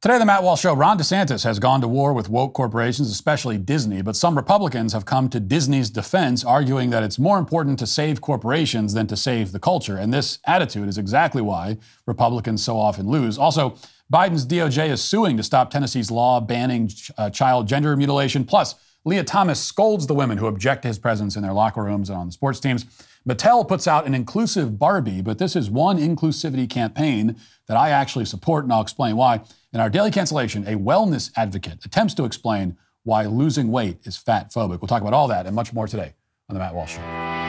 [0.00, 3.58] Today, the Matt Walsh Show, Ron DeSantis has gone to war with woke corporations, especially
[3.58, 7.86] Disney, but some Republicans have come to Disney's defense, arguing that it's more important to
[7.88, 9.96] save corporations than to save the culture.
[9.96, 13.38] And this attitude is exactly why Republicans so often lose.
[13.38, 13.74] Also,
[14.12, 18.44] Biden's DOJ is suing to stop Tennessee's law banning uh, child gender mutilation.
[18.44, 22.08] Plus, Lia Thomas scolds the women who object to his presence in their locker rooms
[22.08, 22.86] and on the sports teams.
[23.28, 27.36] Mattel puts out an inclusive Barbie, but this is one inclusivity campaign
[27.66, 29.42] that I actually support, and I'll explain why.
[29.74, 34.50] In our daily cancellation, a wellness advocate attempts to explain why losing weight is fat
[34.50, 34.80] phobic.
[34.80, 36.14] We'll talk about all that and much more today
[36.48, 37.47] on The Matt Walsh Show.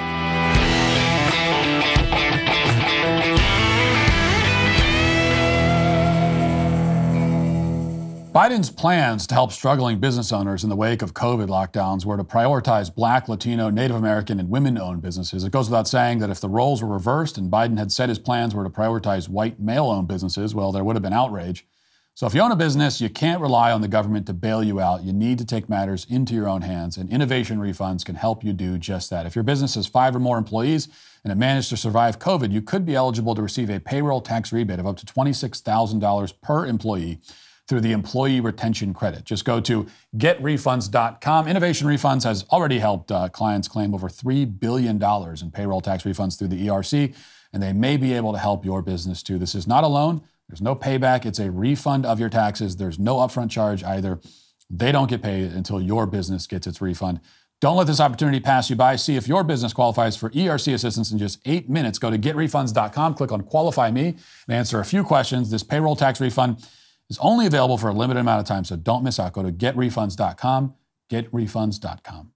[8.31, 12.23] Biden's plans to help struggling business owners in the wake of COVID lockdowns were to
[12.23, 15.43] prioritize black, Latino, Native American, and women owned businesses.
[15.43, 18.19] It goes without saying that if the roles were reversed and Biden had said his
[18.19, 21.65] plans were to prioritize white, male owned businesses, well, there would have been outrage.
[22.13, 24.79] So if you own a business, you can't rely on the government to bail you
[24.79, 25.03] out.
[25.03, 28.53] You need to take matters into your own hands, and innovation refunds can help you
[28.53, 29.25] do just that.
[29.25, 30.87] If your business has five or more employees
[31.23, 34.53] and it managed to survive COVID, you could be eligible to receive a payroll tax
[34.53, 37.21] rebate of up to $26,000 per employee
[37.69, 39.23] through the Employee Retention Credit.
[39.23, 39.85] Just go to
[40.17, 41.47] getrefunds.com.
[41.47, 46.37] Innovation Refunds has already helped uh, clients claim over $3 billion in payroll tax refunds
[46.37, 47.13] through the ERC,
[47.53, 49.37] and they may be able to help your business too.
[49.37, 50.23] This is not a loan.
[50.49, 51.27] There's no payback.
[51.27, 52.77] It's a refund of your taxes.
[52.77, 54.19] There's no upfront charge either.
[54.67, 57.19] They don't get paid until your business gets its refund.
[57.61, 58.95] Don't let this opportunity pass you by.
[58.95, 61.99] See if your business qualifies for ERC assistance in just eight minutes.
[61.99, 64.15] Go to getrefunds.com, click on Qualify Me,
[64.47, 65.51] and answer a few questions.
[65.51, 66.65] This payroll tax refund
[67.09, 69.33] is only available for a limited amount of time, so don't miss out.
[69.33, 70.75] Go to getrefunds.com,
[71.09, 72.31] getrefunds.com.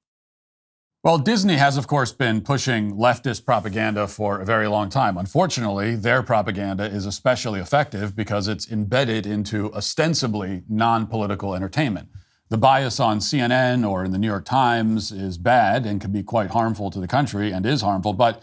[1.03, 5.17] Well, Disney has, of course, been pushing leftist propaganda for a very long time.
[5.17, 12.07] Unfortunately, their propaganda is especially effective because it's embedded into ostensibly non political entertainment.
[12.47, 16.23] The bias on CNN or in the New York Times is bad and can be
[16.23, 18.41] quite harmful to the country and is harmful, but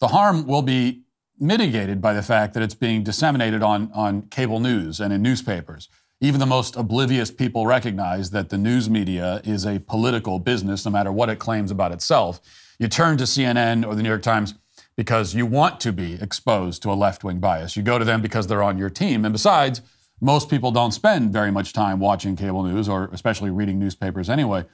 [0.00, 1.02] the harm will be
[1.40, 5.88] mitigated by the fact that it's being disseminated on, on cable news and in newspapers.
[6.20, 10.90] Even the most oblivious people recognize that the news media is a political business, no
[10.90, 12.40] matter what it claims about itself.
[12.78, 14.54] You turn to CNN or the New York Times
[14.96, 17.74] because you want to be exposed to a left wing bias.
[17.74, 19.24] You go to them because they're on your team.
[19.24, 19.80] And besides,
[20.20, 24.66] most people don't spend very much time watching cable news or especially reading newspapers anyway.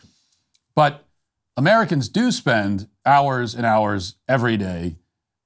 [0.74, 1.04] But
[1.56, 4.96] Americans do spend hours and hours every day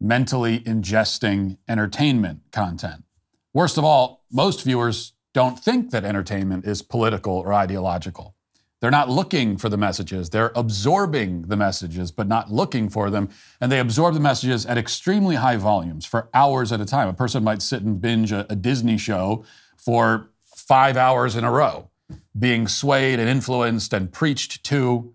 [0.00, 3.04] mentally ingesting entertainment content.
[3.52, 8.34] Worst of all, most viewers don't think that entertainment is political or ideological.
[8.80, 10.30] They're not looking for the messages.
[10.30, 13.28] They're absorbing the messages, but not looking for them.
[13.60, 17.08] And they absorb the messages at extremely high volumes for hours at a time.
[17.08, 19.44] A person might sit and binge a, a Disney show
[19.76, 21.90] for five hours in a row,
[22.38, 25.14] being swayed and influenced and preached to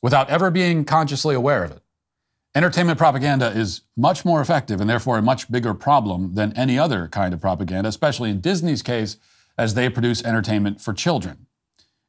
[0.00, 1.83] without ever being consciously aware of it.
[2.56, 7.08] Entertainment propaganda is much more effective and therefore a much bigger problem than any other
[7.08, 9.16] kind of propaganda, especially in Disney's case
[9.58, 11.46] as they produce entertainment for children.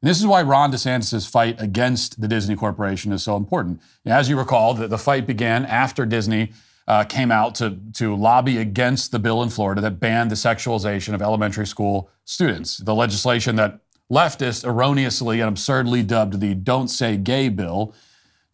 [0.02, 3.80] And this is why Ron DeSantis' fight against the Disney Corporation is so important.
[4.04, 6.52] As you recall, the, the fight began after Disney
[6.86, 11.12] uh, came out to, to lobby against the bill in Florida that banned the sexualization
[11.12, 12.76] of elementary school students.
[12.76, 13.80] The legislation that
[14.12, 17.92] leftists erroneously and absurdly dubbed the Don't Say Gay bill.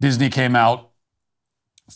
[0.01, 0.92] Disney came out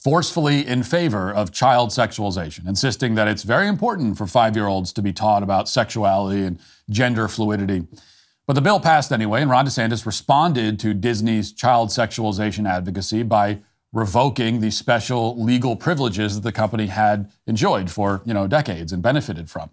[0.03, 4.93] forcefully in favor of child sexualization, insisting that it's very important for five year olds
[4.93, 6.59] to be taught about sexuality and
[6.91, 7.87] gender fluidity.
[8.47, 13.61] But the bill passed anyway, and Ron DeSantis responded to Disney's child sexualization advocacy by
[13.93, 19.03] revoking the special legal privileges that the company had enjoyed for you know decades and
[19.03, 19.71] benefited from.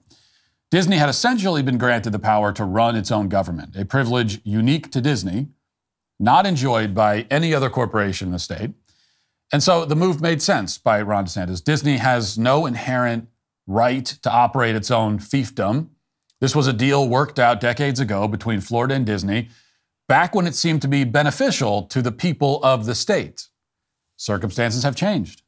[0.72, 4.92] Disney had essentially been granted the power to run its own government, a privilege unique
[4.92, 5.50] to Disney,
[6.20, 8.72] not enjoyed by any other corporation in the state.
[9.52, 11.64] And so the move made sense by Ron DeSantis.
[11.64, 13.28] Disney has no inherent
[13.68, 15.90] right to operate its own fiefdom.
[16.42, 19.50] This was a deal worked out decades ago between Florida and Disney,
[20.08, 23.48] back when it seemed to be beneficial to the people of the state.
[24.18, 25.42] Circumstances have changed.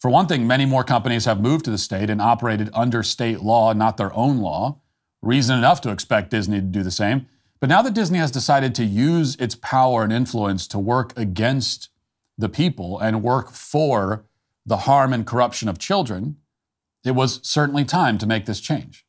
[0.00, 3.40] For one thing, many more companies have moved to the state and operated under state
[3.40, 4.80] law, not their own law.
[5.22, 7.26] Reason enough to expect Disney to do the same.
[7.58, 11.88] But now that Disney has decided to use its power and influence to work against
[12.36, 14.24] the people and work for
[14.66, 16.36] the harm and corruption of children,
[17.04, 19.04] it was certainly time to make this change.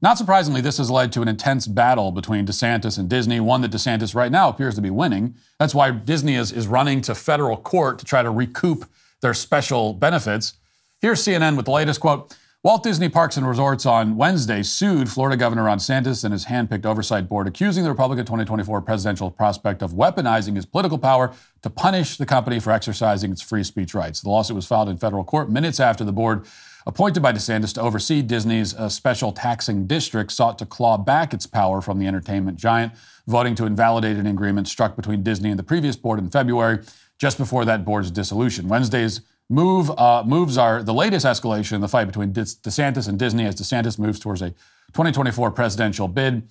[0.00, 3.70] Not surprisingly, this has led to an intense battle between DeSantis and Disney, one that
[3.70, 5.36] DeSantis right now appears to be winning.
[5.60, 8.84] That's why Disney is, is running to federal court to try to recoup
[9.20, 10.54] their special benefits.
[11.00, 15.36] Here's CNN with the latest quote Walt Disney Parks and Resorts on Wednesday sued Florida
[15.36, 19.94] Governor Ron DeSantis and his handpicked oversight board, accusing the Republican 2024 presidential prospect of
[19.94, 24.20] weaponizing his political power to punish the company for exercising its free speech rights.
[24.20, 26.46] The lawsuit was filed in federal court minutes after the board,
[26.86, 31.48] appointed by DeSantis to oversee Disney's uh, special taxing district, sought to claw back its
[31.48, 32.92] power from the entertainment giant,
[33.26, 36.78] voting to invalidate an agreement struck between Disney and the previous board in February,
[37.18, 38.68] just before that board's dissolution.
[38.68, 39.20] Wednesday's
[39.52, 43.54] Move uh, moves are the latest escalation in the fight between DeSantis and Disney as
[43.54, 44.52] DeSantis moves towards a
[44.94, 46.48] 2024 presidential bid.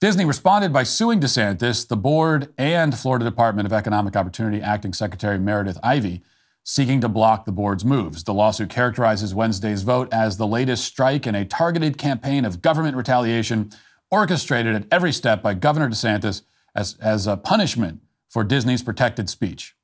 [0.00, 5.36] Disney responded by suing DeSantis, the board, and Florida Department of Economic Opportunity Acting Secretary
[5.36, 6.22] Meredith Ivey,
[6.62, 8.22] seeking to block the board's moves.
[8.22, 12.96] The lawsuit characterizes Wednesday's vote as the latest strike in a targeted campaign of government
[12.96, 13.72] retaliation
[14.12, 16.42] orchestrated at every step by Governor DeSantis
[16.72, 19.74] as, as a punishment for Disney's protected speech.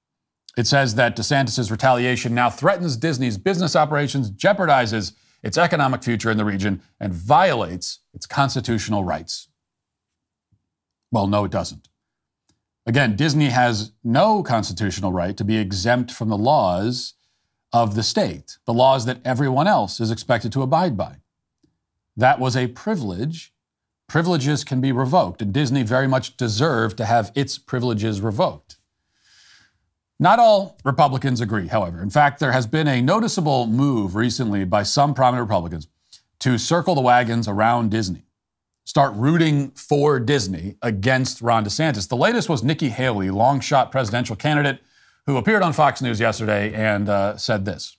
[0.56, 5.12] It says that DeSantis' retaliation now threatens Disney's business operations, jeopardizes
[5.42, 9.48] its economic future in the region, and violates its constitutional rights.
[11.12, 11.88] Well, no, it doesn't.
[12.86, 17.14] Again, Disney has no constitutional right to be exempt from the laws
[17.72, 21.16] of the state, the laws that everyone else is expected to abide by.
[22.16, 23.52] That was a privilege.
[24.08, 28.79] Privileges can be revoked, and Disney very much deserved to have its privileges revoked.
[30.22, 32.02] Not all Republicans agree, however.
[32.02, 35.88] In fact, there has been a noticeable move recently by some prominent Republicans
[36.40, 38.24] to circle the wagons around Disney,
[38.84, 42.06] start rooting for Disney against Ron DeSantis.
[42.06, 44.80] The latest was Nikki Haley, long shot presidential candidate,
[45.24, 47.96] who appeared on Fox News yesterday and uh, said this.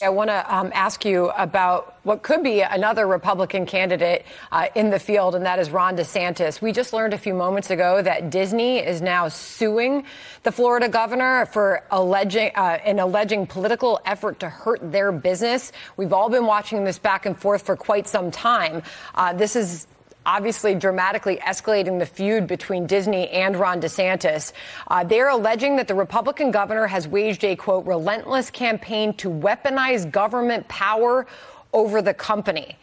[0.00, 4.90] I want to um, ask you about what could be another Republican candidate uh, in
[4.90, 6.62] the field, and that is Ron DeSantis.
[6.62, 10.04] We just learned a few moments ago that Disney is now suing
[10.44, 15.72] the Florida governor for alleging uh, an alleging political effort to hurt their business.
[15.96, 18.84] We've all been watching this back and forth for quite some time.
[19.16, 19.88] Uh, this is
[20.28, 24.52] obviously dramatically escalating the feud between Disney and Ron DeSantis.
[24.86, 30.08] Uh, they're alleging that the Republican governor has waged a, quote, relentless campaign to weaponize
[30.08, 31.26] government power
[31.72, 32.76] over the company.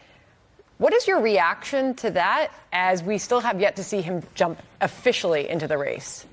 [0.80, 4.60] What is your reaction to that as we still have yet to see him jump
[4.82, 6.26] officially into the race?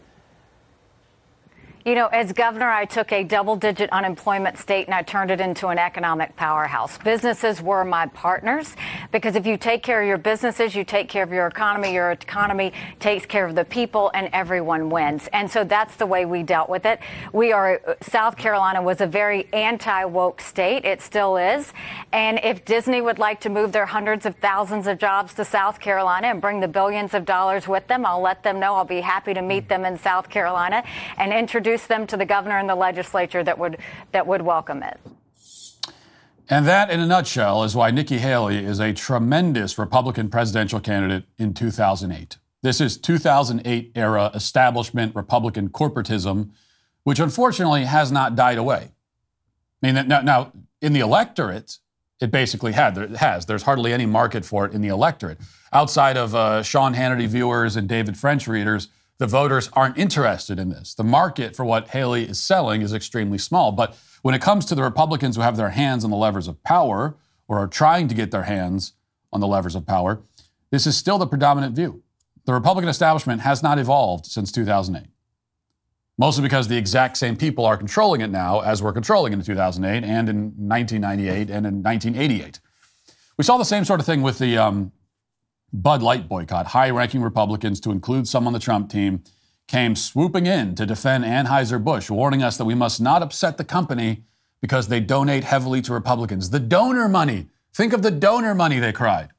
[1.84, 5.40] You know, as governor, I took a double digit unemployment state and I turned it
[5.40, 6.96] into an economic powerhouse.
[6.98, 8.76] Businesses were my partners
[9.10, 12.12] because if you take care of your businesses, you take care of your economy, your
[12.12, 15.28] economy takes care of the people, and everyone wins.
[15.32, 17.00] And so that's the way we dealt with it.
[17.32, 20.84] We are, South Carolina was a very anti woke state.
[20.84, 21.72] It still is.
[22.12, 25.80] And if Disney would like to move their hundreds of thousands of jobs to South
[25.80, 28.76] Carolina and bring the billions of dollars with them, I'll let them know.
[28.76, 30.84] I'll be happy to meet them in South Carolina
[31.18, 33.78] and introduce introduce them to the governor and the legislature that would
[34.12, 35.00] that would welcome it.
[36.50, 41.24] And that, in a nutshell, is why Nikki Haley is a tremendous Republican presidential candidate
[41.38, 42.36] in 2008.
[42.60, 46.50] This is 2008 era establishment Republican corporatism,
[47.04, 48.90] which unfortunately has not died away.
[49.82, 50.52] I mean, now, now
[50.82, 51.78] in the electorate,
[52.20, 53.46] it basically had, it has.
[53.46, 55.38] There's hardly any market for it in the electorate.
[55.72, 58.88] Outside of uh, Sean Hannity viewers and David French readers,
[59.18, 60.94] the voters aren't interested in this.
[60.94, 63.72] The market for what Haley is selling is extremely small.
[63.72, 66.62] But when it comes to the Republicans who have their hands on the levers of
[66.64, 67.16] power
[67.46, 68.94] or are trying to get their hands
[69.32, 70.22] on the levers of power,
[70.70, 72.02] this is still the predominant view.
[72.44, 75.08] The Republican establishment has not evolved since 2008.
[76.18, 79.44] Mostly because the exact same people are controlling it now as were controlling it in
[79.44, 82.60] 2008 and in 1998 and in 1988.
[83.38, 84.92] We saw the same sort of thing with the um,
[85.72, 89.22] Bud Light boycott, high ranking Republicans, to include some on the Trump team,
[89.66, 94.24] came swooping in to defend Anheuser-Busch, warning us that we must not upset the company
[94.60, 96.50] because they donate heavily to Republicans.
[96.50, 97.48] The donor money.
[97.72, 99.30] Think of the donor money, they cried.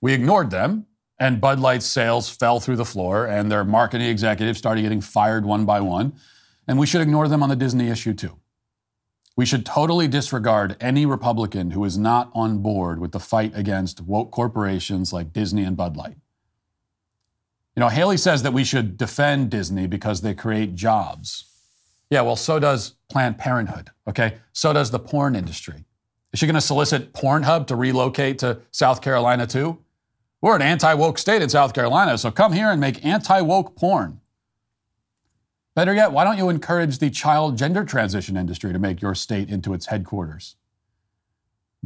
[0.00, 0.86] We ignored them,
[1.18, 5.44] and Bud Light's sales fell through the floor, and their marketing executives started getting fired
[5.44, 6.14] one by one.
[6.66, 8.38] And we should ignore them on the Disney issue, too.
[9.36, 14.00] We should totally disregard any Republican who is not on board with the fight against
[14.00, 16.16] woke corporations like Disney and Bud Light.
[17.76, 21.44] You know, Haley says that we should defend Disney because they create jobs.
[22.08, 24.38] Yeah, well, so does Planned Parenthood, okay?
[24.54, 25.84] So does the porn industry.
[26.32, 29.78] Is she going to solicit Pornhub to relocate to South Carolina too?
[30.40, 33.76] We're an anti woke state in South Carolina, so come here and make anti woke
[33.76, 34.20] porn.
[35.76, 39.50] Better yet, why don't you encourage the child gender transition industry to make your state
[39.50, 40.56] into its headquarters?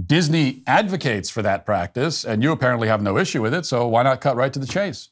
[0.00, 4.04] Disney advocates for that practice, and you apparently have no issue with it, so why
[4.04, 5.10] not cut right to the chase?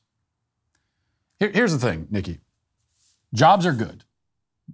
[1.40, 2.38] Here, here's the thing, Nikki
[3.34, 4.04] jobs are good.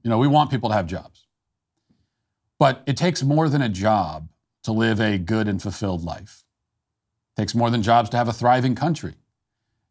[0.02, 1.26] You know, we want people to have jobs.
[2.58, 4.28] But it takes more than a job
[4.64, 6.44] to live a good and fulfilled life.
[7.37, 9.14] It takes more than jobs to have a thriving country.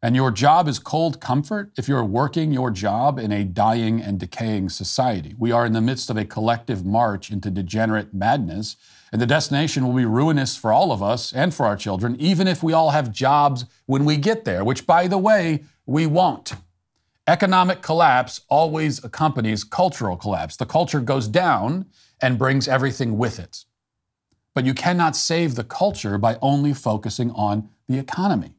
[0.04, 4.20] And your job is cold comfort if you're working your job in a dying and
[4.20, 5.34] decaying society.
[5.38, 8.76] We are in the midst of a collective march into degenerate madness,
[9.12, 12.46] and the destination will be ruinous for all of us and for our children, even
[12.46, 16.52] if we all have jobs when we get there, which, by the way, we won't.
[17.26, 20.58] Economic collapse always accompanies cultural collapse.
[20.58, 21.86] The culture goes down
[22.20, 23.64] and brings everything with it.
[24.52, 28.56] But you cannot save the culture by only focusing on the economy.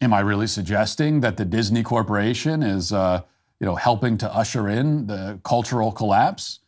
[0.00, 3.22] Am I really suggesting that the Disney Corporation is, uh,
[3.58, 6.60] you know, helping to usher in the cultural collapse?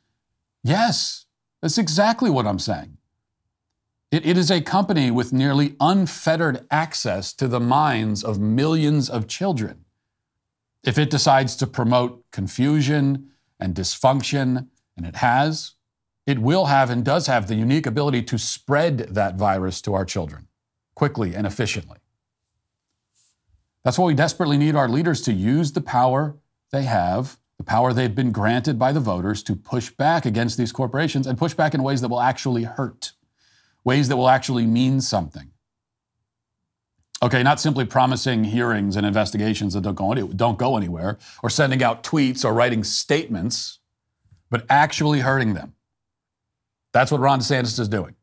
[0.62, 1.24] Yes,
[1.62, 2.98] that's exactly what I'm saying.
[4.10, 9.26] It, it is a company with nearly unfettered access to the minds of millions of
[9.26, 9.86] children.
[10.84, 15.72] If it decides to promote confusion and dysfunction, and it has,
[16.26, 20.04] it will have and does have the unique ability to spread that virus to our
[20.04, 20.48] children
[20.94, 22.01] quickly and efficiently.
[23.84, 26.36] That's why we desperately need our leaders to use the power
[26.70, 30.72] they have, the power they've been granted by the voters to push back against these
[30.72, 33.12] corporations and push back in ways that will actually hurt,
[33.84, 35.50] ways that will actually mean something.
[37.22, 41.50] Okay, not simply promising hearings and investigations that don't go, any, don't go anywhere, or
[41.50, 43.78] sending out tweets or writing statements,
[44.50, 45.74] but actually hurting them.
[46.92, 48.16] That's what Ron DeSantis is doing.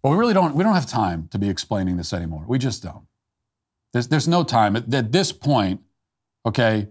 [0.00, 2.44] But we really don't, we don't have time to be explaining this anymore.
[2.46, 3.06] We just don't.
[3.92, 4.76] There's, there's no time.
[4.76, 5.80] At, at this point,
[6.46, 6.88] okay,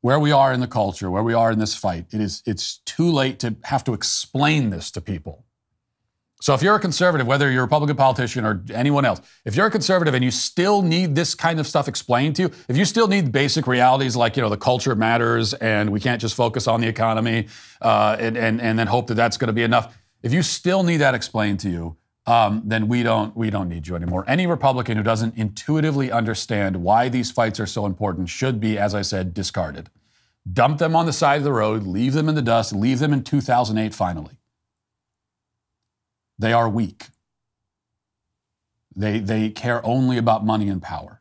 [0.00, 2.78] where we are in the culture, where we are in this fight, it is, it's
[2.78, 5.46] too late to have to explain this to people.
[6.42, 9.66] So if you're a conservative, whether you're a Republican politician or anyone else, if you're
[9.66, 12.84] a conservative and you still need this kind of stuff explained to you, if you
[12.84, 16.68] still need basic realities like you know the culture matters and we can't just focus
[16.68, 17.48] on the economy
[17.80, 20.82] uh, and, and and then hope that that's going to be enough, if you still
[20.82, 21.96] need that explained to you,
[22.26, 24.24] um, then we don't we don't need you anymore.
[24.26, 28.94] Any Republican who doesn't intuitively understand why these fights are so important should be, as
[28.94, 29.90] I said, discarded.
[30.52, 33.12] Dump them on the side of the road, leave them in the dust, leave them
[33.12, 34.38] in 2008 finally.
[36.38, 37.06] They are weak.
[38.94, 41.20] They, they care only about money and power.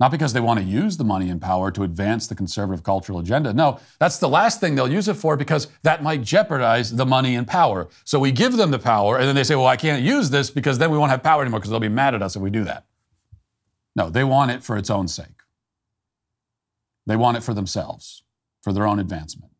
[0.00, 3.20] Not because they want to use the money and power to advance the conservative cultural
[3.20, 3.52] agenda.
[3.52, 7.36] No, that's the last thing they'll use it for because that might jeopardize the money
[7.36, 7.88] and power.
[8.04, 10.50] So we give them the power, and then they say, well, I can't use this
[10.50, 12.50] because then we won't have power anymore because they'll be mad at us if we
[12.50, 12.84] do that.
[13.94, 15.26] No, they want it for its own sake.
[17.06, 18.24] They want it for themselves,
[18.62, 19.52] for their own advancement,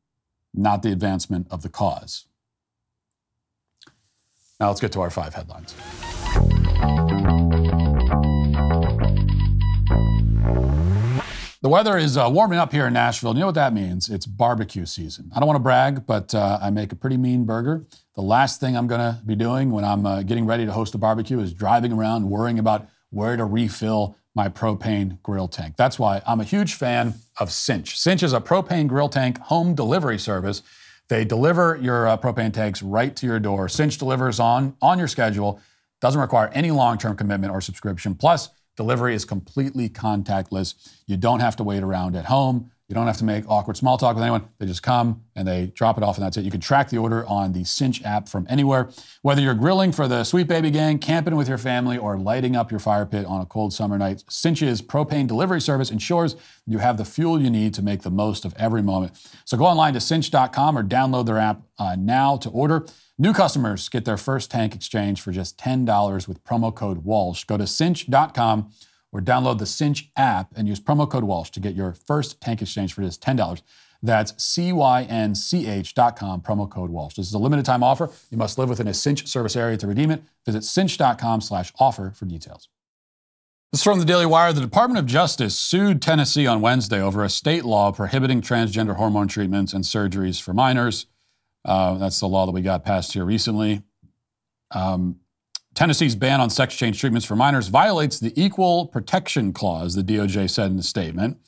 [0.52, 2.26] not the advancement of the cause.
[4.58, 5.74] Now let's get to our five headlines.
[11.64, 13.33] The weather is uh, warming up here in Nashville.
[13.33, 14.11] You know what that means?
[14.11, 15.33] It's barbecue season.
[15.35, 17.87] I don't want to brag, but uh, I make a pretty mean burger.
[18.16, 20.94] The last thing I'm going to be doing when I'm uh, getting ready to host
[20.94, 25.76] a barbecue is driving around worrying about where to refill my propane grill tank.
[25.78, 27.99] That's why I'm a huge fan of Cynch.
[27.99, 30.61] Cynch is a propane grill tank home delivery service.
[31.09, 33.71] They deliver your uh, propane tanks right to your door.
[33.71, 35.62] Cynch delivers on on your schedule.
[36.02, 38.16] Doesn't require any long-term commitment or subscription.
[38.16, 40.74] Plus, Delivery is completely contactless.
[41.06, 42.70] You don't have to wait around at home.
[42.88, 44.46] You don't have to make awkward small talk with anyone.
[44.58, 46.44] They just come and they drop it off, and that's it.
[46.44, 48.90] You can track the order on the Cynch app from anywhere.
[49.22, 52.70] Whether you're grilling for the Sweet Baby Gang, camping with your family, or lighting up
[52.70, 56.98] your fire pit on a cold summer night, Cynch's propane delivery service ensures you have
[56.98, 59.18] the fuel you need to make the most of every moment.
[59.46, 62.86] So go online to cynch.com or download their app uh, now to order.
[63.16, 67.44] New customers get their first tank exchange for just $10 with promo code Walsh.
[67.44, 68.73] Go to cynch.com
[69.12, 72.61] or download the Cynch app and use promo code Walsh to get your first tank
[72.61, 73.62] exchange for just $10.
[74.02, 77.14] That's C-Y-N-C-H.com, promo code Walsh.
[77.14, 78.11] This is a limited time offer.
[78.30, 80.25] You must live within a Cynch service area to redeem it.
[80.44, 82.68] Visit cynch.com slash offer for details.
[83.71, 84.52] This is from the Daily Wire.
[84.52, 89.28] The Department of Justice sued Tennessee on Wednesday over a state law prohibiting transgender hormone
[89.28, 91.06] treatments and surgeries for minors.
[91.64, 93.83] Uh, that's the law that we got passed here recently.
[94.71, 95.21] Um,
[95.75, 100.49] Tennessee's ban on sex change treatments for minors violates the Equal Protection Clause, the DOJ
[100.49, 101.38] said in a statement.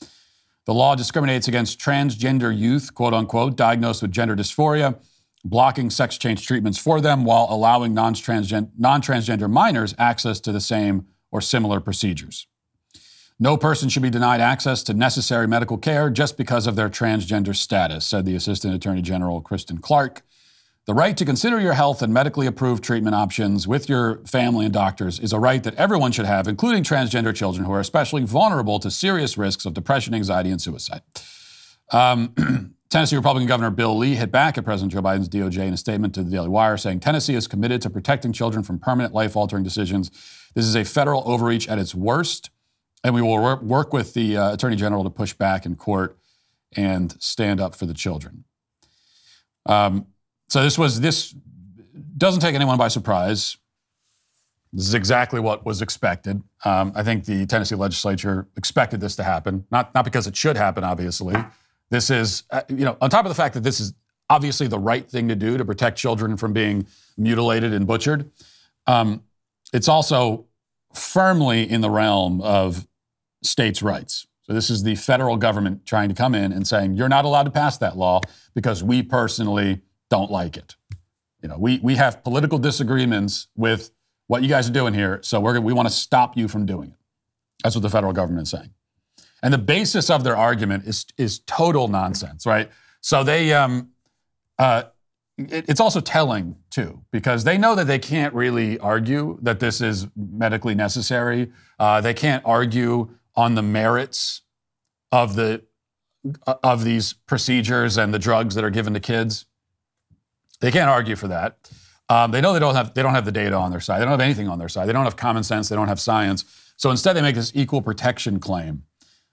[0.65, 4.99] The law discriminates against transgender youth, quote unquote, diagnosed with gender dysphoria,
[5.45, 11.07] blocking sex change treatments for them while allowing non transgender minors access to the same
[11.31, 12.49] or similar procedures.
[13.39, 17.55] No person should be denied access to necessary medical care just because of their transgender
[17.55, 20.23] status, said the Assistant Attorney General Kristen Clarke.
[20.87, 24.73] The right to consider your health and medically approved treatment options with your family and
[24.73, 28.79] doctors is a right that everyone should have, including transgender children who are especially vulnerable
[28.79, 31.03] to serious risks of depression, anxiety, and suicide.
[31.93, 35.77] Um, Tennessee Republican Governor Bill Lee hit back at President Joe Biden's DOJ in a
[35.77, 39.37] statement to the Daily Wire saying Tennessee is committed to protecting children from permanent life
[39.37, 40.11] altering decisions.
[40.55, 42.51] This is a federal overreach at its worst,
[43.05, 46.19] and we will work with the uh, Attorney General to push back in court
[46.77, 48.45] and stand up for the children.
[49.67, 50.07] Um,
[50.49, 51.35] so this was this
[52.17, 53.57] doesn't take anyone by surprise.
[54.73, 56.43] This is exactly what was expected.
[56.65, 60.57] Um, I think the Tennessee legislature expected this to happen, not not because it should
[60.57, 61.35] happen, obviously.
[61.91, 63.95] This is, uh, you know, on top of the fact that this is
[64.29, 66.87] obviously the right thing to do to protect children from being
[67.17, 68.29] mutilated and butchered.
[68.87, 69.23] Um,
[69.73, 70.47] it's also
[70.97, 72.87] firmly in the realm of
[73.43, 74.27] states' rights.
[74.43, 77.45] So this is the federal government trying to come in and saying you're not allowed
[77.45, 78.21] to pass that law
[78.55, 80.77] because we personally don't like it.
[81.43, 83.91] You know, we we have political disagreements with
[84.29, 86.91] what you guys are doing here, so we're we want to stop you from doing
[86.91, 86.99] it.
[87.63, 88.71] That's what the federal government is saying.
[89.43, 92.71] And the basis of their argument is is total nonsense, right?
[93.01, 93.91] So they um,
[94.59, 94.85] uh,
[95.39, 100.07] it's also telling too because they know that they can't really argue that this is
[100.17, 101.53] medically necessary.
[101.79, 104.43] Uh, they can't argue on the merits
[105.13, 105.63] of the
[106.47, 109.45] uh, of these procedures and the drugs that are given to kids.
[110.61, 111.71] They can't argue for that.
[112.09, 113.99] Um, they know they don't have they don't have the data on their side.
[113.99, 114.87] They don't have anything on their side.
[114.87, 115.69] They don't have common sense.
[115.69, 116.45] They don't have science.
[116.77, 118.85] So instead, they make this equal protection claim,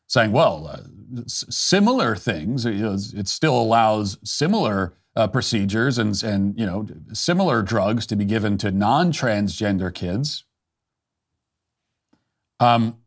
[0.08, 2.66] saying, "Well, uh, s- similar things.
[2.66, 8.16] You know, it still allows similar uh, procedures and and you know similar drugs to
[8.16, 10.46] be given to non-transgender kids."
[12.60, 12.98] Um,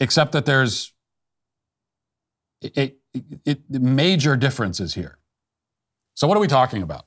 [0.00, 0.92] except that there's
[2.62, 5.18] a, a, a major differences here.
[6.14, 7.06] So, what are we talking about?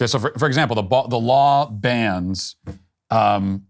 [0.00, 2.56] Okay, so for, for example, the, the law bans
[3.10, 3.66] um,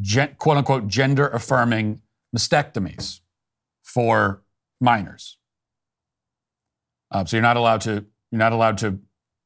[0.00, 2.02] gen, quote unquote gender affirming
[2.36, 3.20] mastectomies
[3.82, 4.42] for
[4.80, 5.38] minors.
[7.10, 8.98] Uh, so you're not allowed to you're not allowed to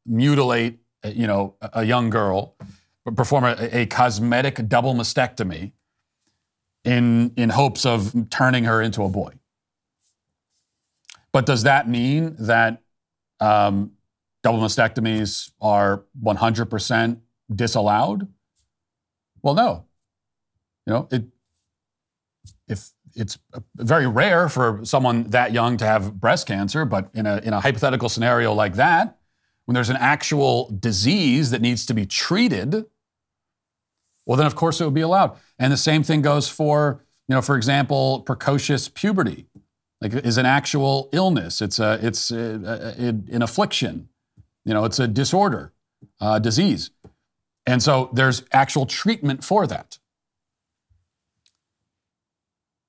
[0.07, 2.57] mutilate uh, you know a, young girl,
[3.17, 5.73] perform a, a, cosmetic double mastectomy
[6.85, 9.33] in in hopes of turning her into a boy.
[11.33, 12.83] But does that mean that
[13.41, 13.93] um,
[14.43, 17.21] double mastectomies are 100%
[17.53, 18.29] disallowed?
[19.43, 19.85] Well, no.
[20.87, 21.25] You know, it
[22.69, 23.39] if it's
[23.77, 27.61] very rare for someone that young to have breast cancer, but in a in a
[27.61, 29.19] hypothetical scenario like that,
[29.65, 32.85] when there's an actual disease that needs to be treated,
[34.27, 35.37] well, then of course it would be allowed.
[35.59, 39.47] And the same thing goes for, you know, for example, precocious puberty,
[40.01, 41.61] like is an actual illness.
[41.61, 44.09] It's a it's a, a, an affliction.
[44.65, 45.73] You know, it's a disorder,
[46.21, 46.91] uh, disease.
[47.67, 49.99] And so there's actual treatment for that.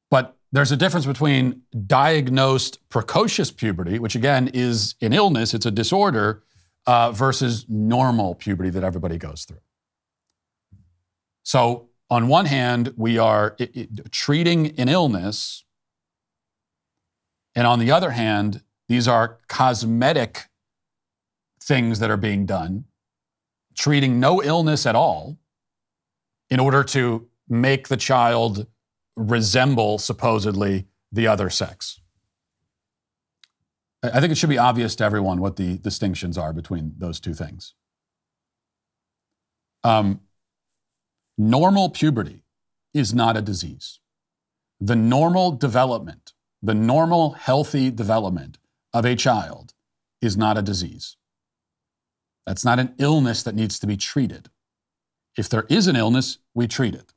[0.10, 5.72] But there's a difference between diagnosed precocious puberty, which again is an illness, it's a
[5.72, 6.44] disorder,
[6.88, 9.60] uh, versus normal puberty that everybody goes through.
[11.44, 15.66] So, on one hand, we are it, it, treating an illness,
[17.56, 20.44] and on the other hand, these are cosmetic
[21.62, 22.86] things that are being done,
[23.76, 25.38] treating no illness at all
[26.50, 28.68] in order to make the child
[29.16, 32.02] resemble supposedly the other sex.
[34.04, 37.34] I think it should be obvious to everyone what the distinctions are between those two
[37.34, 37.74] things.
[39.84, 40.22] Um,
[41.38, 42.44] normal puberty
[42.94, 44.00] is not a disease.
[44.80, 48.58] The normal development, the normal healthy development
[48.94, 49.74] of a child
[50.22, 51.18] is not a disease.
[52.46, 54.50] That's not an illness that needs to be treated.
[55.38, 57.15] If there is an illness, we treat it.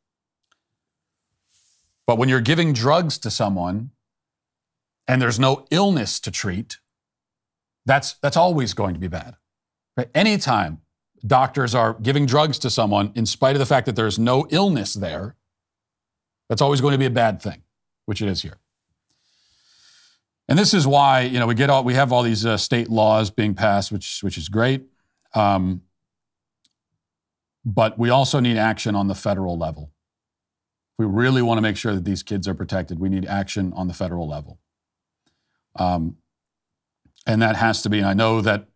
[2.09, 3.91] But when you're giving drugs to someone
[5.07, 6.79] and there's no illness to treat,
[7.85, 9.37] that's, that's always going to be bad.
[9.95, 10.09] Right?
[10.15, 10.81] Anytime
[11.27, 14.95] doctors are giving drugs to someone in spite of the fact that there's no illness
[14.95, 15.37] there,
[16.49, 17.63] that's always going to be a bad thing,
[18.07, 18.57] which it is here.
[20.49, 22.89] And this is why you know we get all we have all these uh, state
[22.89, 24.87] laws being passed, which which is great.
[25.35, 25.83] Um,
[27.67, 29.93] but we also need action on the federal level.
[30.99, 33.89] We really want to make sure that these kids are protected, we need action on
[33.89, 34.59] the federal level.
[35.77, 36.17] Um,
[37.27, 38.69] and that has to be, and I know that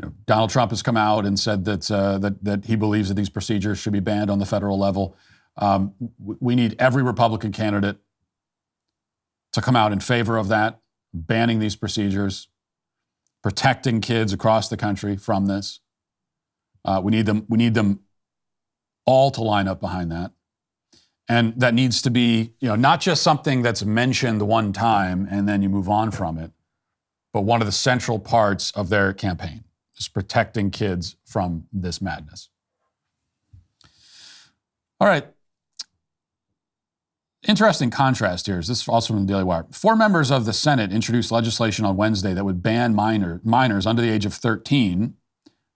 [0.00, 3.08] you know, Donald Trump has come out and said that, uh, that, that he believes
[3.08, 5.16] that these procedures should be banned on the federal level.
[5.56, 7.96] Um, we need every Republican candidate
[9.52, 10.80] to come out in favor of that,
[11.12, 12.48] banning these procedures
[13.42, 15.80] protecting kids across the country from this.
[16.84, 17.44] Uh, we need them.
[17.48, 18.00] We need them
[19.04, 20.32] all to line up behind that,
[21.28, 25.48] and that needs to be, you know, not just something that's mentioned one time and
[25.48, 26.52] then you move on from it.
[27.32, 29.62] but one of the central parts of their campaign
[29.98, 32.48] is protecting kids from this madness.
[35.00, 35.26] All right.
[37.46, 38.56] Interesting contrast here.
[38.56, 39.66] This is also from the Daily Wire.
[39.70, 44.02] Four members of the Senate introduced legislation on Wednesday that would ban minor, minors under
[44.02, 45.14] the age of 13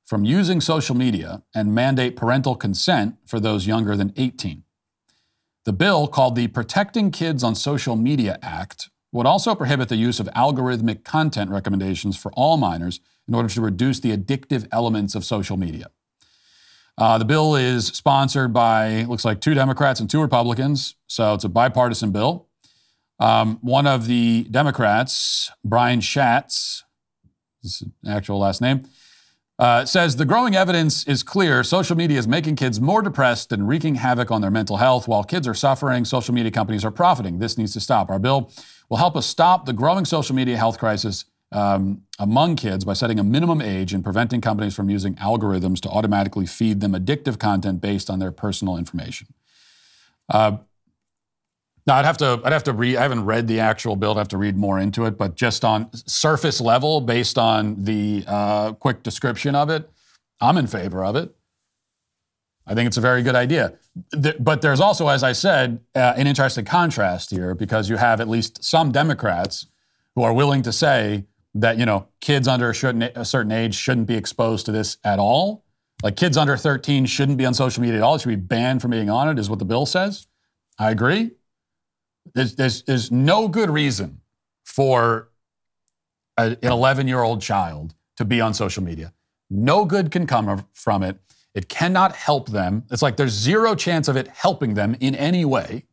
[0.04, 4.64] from using social media and mandate parental consent for those younger than 18.
[5.64, 10.18] The bill, called the Protecting Kids on Social Media Act, would also prohibit the use
[10.18, 12.98] of algorithmic content recommendations for all minors
[13.28, 15.86] in order to reduce the addictive elements of social media.
[16.98, 21.44] Uh, the bill is sponsored by, looks like, two Democrats and two Republicans, so it's
[21.44, 22.48] a bipartisan bill.
[23.20, 26.82] Um, one of the Democrats, Brian Schatz,
[27.62, 28.82] is an actual last name,
[29.58, 31.62] uh, says the growing evidence is clear.
[31.62, 35.06] Social media is making kids more depressed and wreaking havoc on their mental health.
[35.06, 37.38] While kids are suffering, social media companies are profiting.
[37.38, 38.10] This needs to stop.
[38.10, 38.50] Our bill
[38.88, 43.18] will help us stop the growing social media health crisis um, among kids by setting
[43.18, 47.80] a minimum age and preventing companies from using algorithms to automatically feed them addictive content
[47.80, 49.28] based on their personal information.
[50.28, 50.58] Uh,
[51.86, 52.96] now I'd have to I'd have to read.
[52.96, 54.12] I haven't read the actual bill.
[54.12, 55.18] I'd have to read more into it.
[55.18, 59.90] But just on surface level, based on the uh, quick description of it,
[60.40, 61.34] I'm in favor of it.
[62.66, 63.74] I think it's a very good idea.
[64.38, 68.28] But there's also, as I said, uh, an interesting contrast here because you have at
[68.28, 69.66] least some Democrats
[70.14, 73.74] who are willing to say that you know kids under a certain, a certain age
[73.74, 75.64] shouldn't be exposed to this at all.
[76.02, 78.14] Like kids under 13 shouldn't be on social media at all.
[78.14, 80.26] It should be banned from being on it, is what the bill says.
[80.78, 81.32] I agree.
[82.34, 84.20] There's, there's, there's no good reason
[84.64, 85.28] for
[86.36, 89.12] a, an 11 year old child to be on social media.
[89.50, 91.18] No good can come from it.
[91.54, 92.84] It cannot help them.
[92.90, 95.84] It's like there's zero chance of it helping them in any way.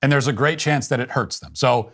[0.00, 1.54] And there's a great chance that it hurts them.
[1.54, 1.92] So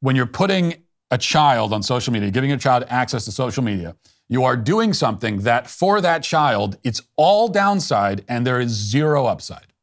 [0.00, 3.96] when you're putting a child on social media, giving a child access to social media,
[4.28, 9.26] you are doing something that for that child, it's all downside and there is zero
[9.26, 9.73] upside.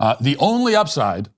[0.00, 1.28] Uh, the only upside,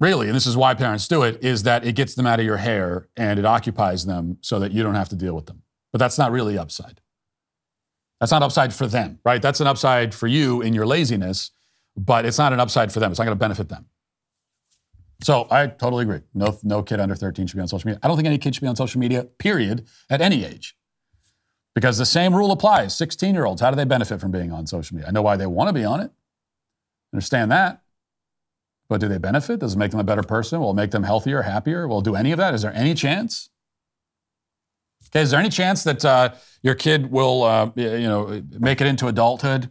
[0.00, 2.44] really, and this is why parents do it, is that it gets them out of
[2.44, 5.62] your hair and it occupies them so that you don't have to deal with them.
[5.92, 7.00] But that's not really upside.
[8.18, 9.40] That's not upside for them, right?
[9.40, 11.52] That's an upside for you in your laziness,
[11.96, 13.12] but it's not an upside for them.
[13.12, 13.86] It's not going to benefit them.
[15.22, 16.20] So I totally agree.
[16.34, 18.00] No, no kid under 13 should be on social media.
[18.02, 20.76] I don't think any kid should be on social media, period, at any age.
[21.74, 22.96] Because the same rule applies.
[22.96, 25.08] 16 year olds, how do they benefit from being on social media?
[25.08, 26.10] I know why they want to be on it.
[27.16, 27.80] Understand that.
[28.90, 29.60] But do they benefit?
[29.60, 30.60] Does it make them a better person?
[30.60, 31.88] Will it make them healthier, happier?
[31.88, 32.52] Will it do any of that?
[32.52, 33.48] Is there any chance?
[35.08, 38.86] Okay, is there any chance that uh, your kid will, uh, you know, make it
[38.86, 39.70] into adulthood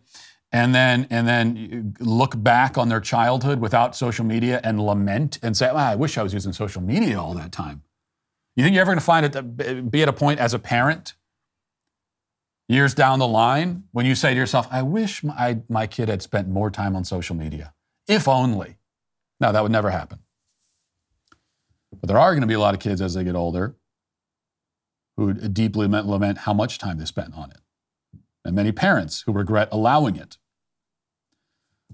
[0.52, 5.56] and then and then look back on their childhood without social media and lament and
[5.56, 7.84] say, I wish I was using social media all that time.
[8.56, 11.14] You think you're ever going to find it be at a point as a parent
[12.68, 16.22] years down the line when you say to yourself, I wish my, my kid had
[16.22, 17.74] spent more time on social media,
[18.08, 18.78] if only.
[19.40, 20.20] No, that would never happen.
[21.92, 23.76] But there are going to be a lot of kids as they get older
[25.18, 27.60] who deeply lament how much time they spent on it,
[28.44, 30.38] and many parents who regret allowing it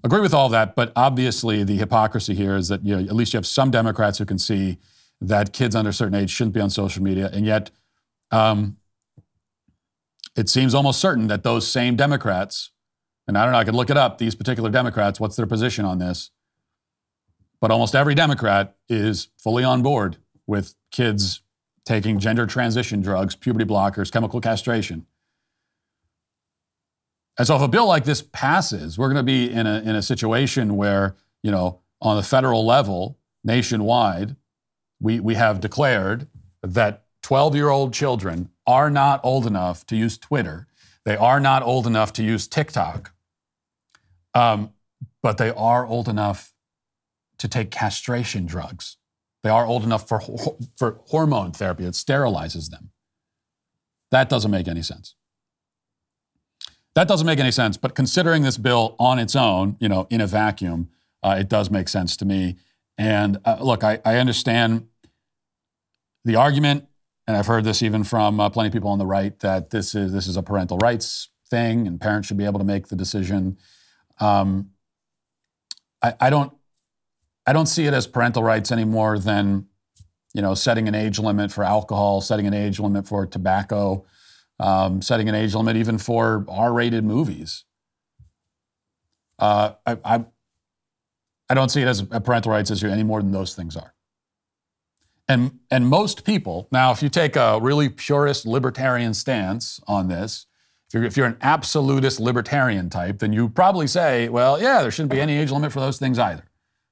[0.04, 3.34] agree with all that, but obviously the hypocrisy here is that you know, at least
[3.34, 4.78] you have some Democrats who can see
[5.20, 7.70] that kids under a certain age shouldn't be on social media, and yet
[8.32, 8.78] um,
[10.36, 12.72] it seems almost certain that those same Democrats,
[13.28, 15.86] and I don't know, I could look it up, these particular Democrats, what's their position
[15.86, 16.32] on this?
[17.60, 20.18] But almost every Democrat is fully on board
[20.48, 21.42] with kids
[21.86, 25.06] taking gender transition drugs, puberty blockers, chemical castration.
[27.38, 29.96] And so if a bill like this passes, we're going to be in a, in
[29.96, 34.36] a situation where, you know, on the federal level, nationwide,
[35.00, 36.28] we, we have declared
[36.62, 40.68] that 12 year old children are not old enough to use Twitter.
[41.04, 43.14] They are not old enough to use TikTok.
[44.34, 44.74] Um,
[45.24, 46.54] but they are old enough
[47.38, 48.98] to take castration drugs.
[49.44, 50.22] They are old enough for,
[50.78, 52.92] for hormone therapy that sterilizes them.
[54.12, 55.16] That doesn't make any sense.
[56.94, 57.78] That doesn't make any sense.
[57.78, 60.90] But considering this bill on its own, you know, in a vacuum,
[61.24, 62.58] uh, it does make sense to me.
[62.98, 64.88] And uh, look, I, I, understand
[66.26, 66.88] the argument,
[67.32, 69.96] and I've heard this even from uh, plenty of people on the right that this
[69.96, 72.96] is this is a parental rights thing, and parents should be able to make the
[72.96, 73.58] decision.
[74.20, 74.72] Um,
[76.02, 76.54] I, I don't
[77.46, 79.68] I don't see it as parental rights any more than
[80.34, 84.06] you know setting an age limit for alcohol, setting an age limit for tobacco
[84.62, 87.66] um, setting an age limit even for R-rated movies.
[89.40, 90.26] Uh, I, I,
[91.50, 93.96] I don't see it as a parental rights issue any more than those things are.
[95.32, 100.46] And, and most people, now, if you take a really purist libertarian stance on this,
[100.90, 104.92] if you're, if you're an absolutist libertarian type, then you probably say, well, yeah, there
[104.92, 106.44] shouldn't be any age limit for those things either.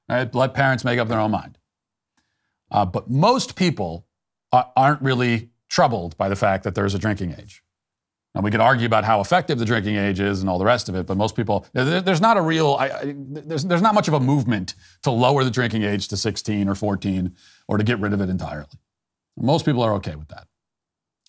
[0.08, 0.34] Right?
[0.34, 1.58] Let parents make up their own mind.
[2.72, 4.06] Uh, but most people
[4.54, 7.62] aren't really troubled by the fact that there's a drinking age.
[8.36, 10.88] And we could argue about how effective the drinking age is and all the rest
[10.88, 14.08] of it, but most people, there's not a real, I, I, there's, there's not much
[14.08, 17.36] of a movement to lower the drinking age to 16 or 14
[17.68, 18.68] or to get rid of it entirely.
[19.36, 20.48] Most people are okay with that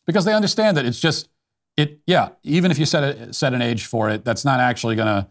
[0.07, 1.31] because they understand that it's just,
[1.77, 4.95] it, yeah, even if you set, a, set an age for it, that's not actually
[4.95, 5.27] going to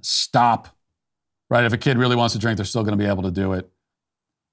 [0.00, 0.68] stop,
[1.48, 1.64] right?
[1.64, 3.52] If a kid really wants to drink, they're still going to be able to do
[3.52, 3.70] it.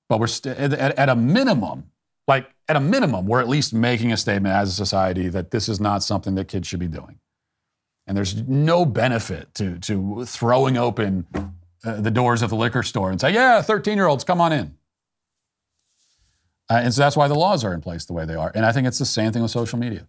[0.09, 1.89] But we're st- at, at a minimum,
[2.27, 5.69] like at a minimum, we're at least making a statement as a society that this
[5.69, 7.19] is not something that kids should be doing.
[8.07, 11.25] And there's no benefit to, to throwing open
[11.83, 14.51] uh, the doors of the liquor store and say, yeah, 13 year olds, come on
[14.51, 14.75] in.
[16.69, 18.51] Uh, and so that's why the laws are in place the way they are.
[18.55, 20.07] And I think it's the same thing with social media.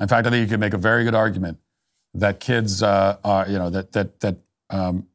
[0.00, 1.58] In fact, I think you could make a very good argument
[2.14, 4.36] that kids, uh, are, you know, that that that
[4.70, 5.06] um,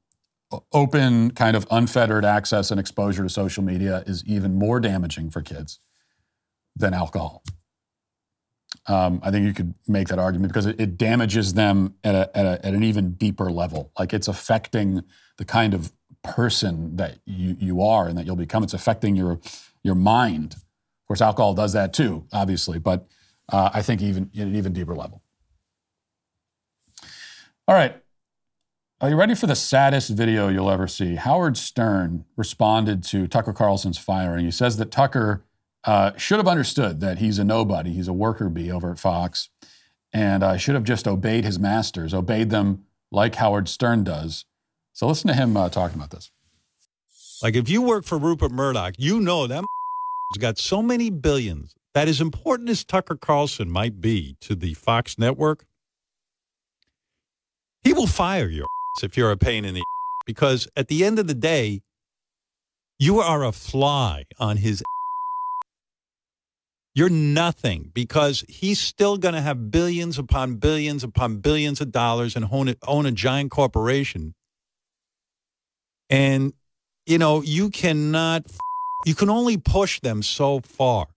[0.71, 5.41] open, kind of unfettered access and exposure to social media is even more damaging for
[5.41, 5.79] kids
[6.75, 7.43] than alcohol.
[8.87, 12.37] Um, I think you could make that argument because it, it damages them at, a,
[12.37, 13.91] at, a, at, an even deeper level.
[13.97, 15.03] Like it's affecting
[15.37, 18.63] the kind of person that you, you are and that you'll become.
[18.63, 19.39] It's affecting your,
[19.83, 20.53] your mind.
[20.53, 23.07] Of course, alcohol does that too, obviously, but
[23.49, 25.21] uh, I think even at an even deeper level.
[27.67, 28.02] All right.
[29.03, 31.15] Are you ready for the saddest video you'll ever see?
[31.15, 34.45] Howard Stern responded to Tucker Carlson's firing.
[34.45, 35.43] He says that Tucker
[35.83, 39.49] uh, should have understood that he's a nobody, he's a worker bee over at Fox,
[40.13, 44.45] and uh, should have just obeyed his masters, obeyed them like Howard Stern does.
[44.93, 46.31] So listen to him uh, talking about this.
[47.41, 51.75] Like if you work for Rupert Murdoch, you know that has got so many billions
[51.93, 55.65] that as important as Tucker Carlson might be to the Fox network,
[57.81, 58.65] he will fire you
[59.01, 59.83] if you're a pain in the
[60.25, 61.81] because at the end of the day,
[62.99, 64.83] you are a fly on his.
[66.95, 72.35] You're nothing because he's still going to have billions upon billions upon billions of dollars
[72.35, 74.35] and own, a, own a giant corporation.
[76.07, 76.53] And,
[77.07, 78.45] you know, you cannot,
[79.07, 81.07] you can only push them so far.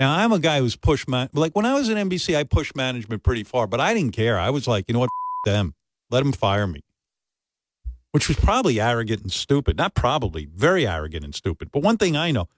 [0.00, 2.74] Now, I'm a guy who's pushed, my, like when I was at NBC, I pushed
[2.74, 4.36] management pretty far, but I didn't care.
[4.36, 5.10] I was like, you know what,
[5.46, 5.74] them.
[6.10, 6.80] Let him fire me.
[8.12, 9.76] Which was probably arrogant and stupid.
[9.76, 11.70] Not probably, very arrogant and stupid.
[11.70, 12.48] But one thing I know,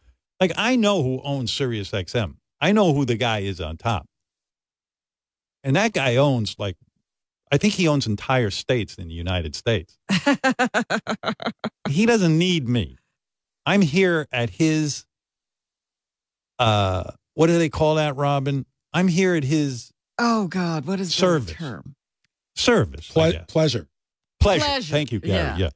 [0.41, 2.37] like I know who owns Sirius XM.
[2.61, 4.07] I know who the guy is on top.
[5.63, 6.77] And that guy owns like
[7.53, 9.99] I think he owns entire states in the United States.
[11.89, 12.97] he doesn't need me.
[13.67, 15.05] I'm here at his
[16.59, 18.65] uh what do they call that, Robin?
[18.93, 21.49] I'm here at his Oh God, what is service.
[21.51, 21.95] the term?
[22.55, 23.09] Service.
[23.09, 23.45] Ple- pleasure.
[23.49, 23.89] pleasure.
[24.41, 24.93] Pleasure.
[24.93, 25.35] Thank you, Gary.
[25.35, 25.57] Yeah.
[25.57, 25.71] Yeah.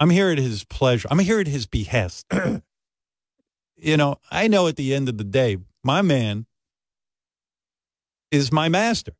[0.00, 1.08] I'm here at his pleasure.
[1.10, 2.26] I'm here at his behest.
[3.76, 6.46] you know, I know at the end of the day, my man
[8.30, 9.12] is my master.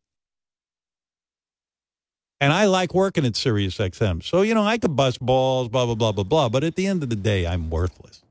[2.40, 4.22] And I like working at Sirius XM.
[4.22, 6.48] So, you know, I could bust balls, blah, blah, blah, blah, blah.
[6.48, 8.22] But at the end of the day, I'm worthless.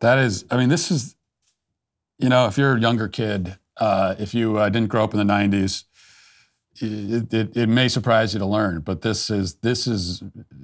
[0.00, 1.14] That is, I mean, this is,
[2.18, 5.24] you know, if you're a younger kid, uh, if you uh, didn't grow up in
[5.24, 5.84] the 90s,
[6.80, 10.22] it, it, it, may surprise you to learn, but this is this is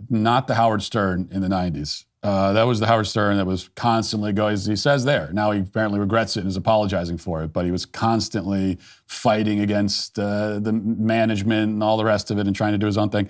[0.08, 2.04] not the Howard Stern in the '90s.
[2.22, 4.54] Uh, that was the Howard Stern that was constantly going.
[4.54, 7.52] As he says there, now he apparently regrets it and is apologizing for it.
[7.52, 12.46] But he was constantly fighting against uh, the management and all the rest of it,
[12.46, 13.28] and trying to do his own thing.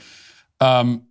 [0.61, 1.07] Um,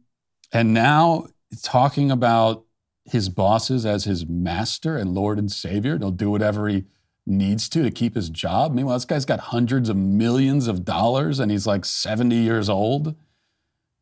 [0.53, 1.27] and now
[1.61, 2.65] talking about
[3.05, 5.97] his bosses as his master and Lord and Savior.
[5.97, 6.85] He'll do whatever he
[7.25, 8.73] needs to to keep his job.
[8.73, 13.15] Meanwhile, this guy's got hundreds of millions of dollars and he's like 70 years old,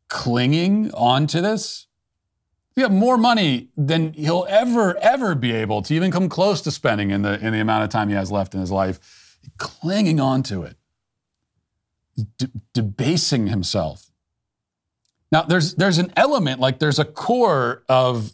[0.08, 1.86] clinging onto this.
[2.76, 6.70] You have more money than he'll ever, ever be able to even come close to
[6.70, 10.20] spending in the in the amount of time he has left in his life, clinging
[10.20, 10.76] onto it,
[12.38, 14.10] de- debasing himself.
[15.32, 18.32] Now, there's there's an element like there's a core of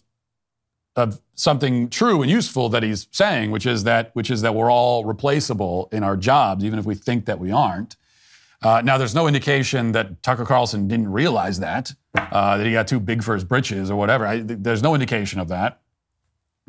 [0.97, 4.71] of something true and useful that he's saying, which is that which is that we're
[4.71, 7.97] all replaceable in our jobs, even if we think that we aren't.
[8.63, 12.89] Uh, now, there's no indication that Tucker Carlson didn't realize that, uh, that he got
[12.89, 14.27] too big for his britches or whatever.
[14.27, 15.81] I, there's no indication of that.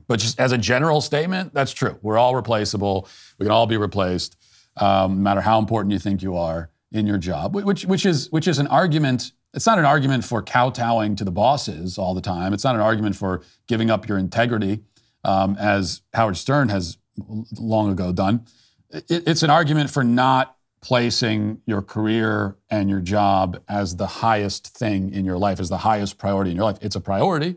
[0.08, 1.98] But just as a general statement, that's true.
[2.02, 3.08] We're all replaceable.
[3.40, 4.38] We can all be replaced,
[4.76, 7.56] um, no matter how important you think you are in your job.
[7.56, 11.32] Which, which is which is an argument it's not an argument for kowtowing to the
[11.32, 12.54] bosses all the time.
[12.54, 14.84] It's not an argument for giving up your integrity,
[15.24, 17.00] um, as Howard Stern has
[17.58, 18.46] long ago done.
[18.92, 24.78] It, it's an argument for not placing your career and your job as the highest
[24.78, 26.78] thing in your life, as the highest priority in your life.
[26.80, 27.56] It's a priority,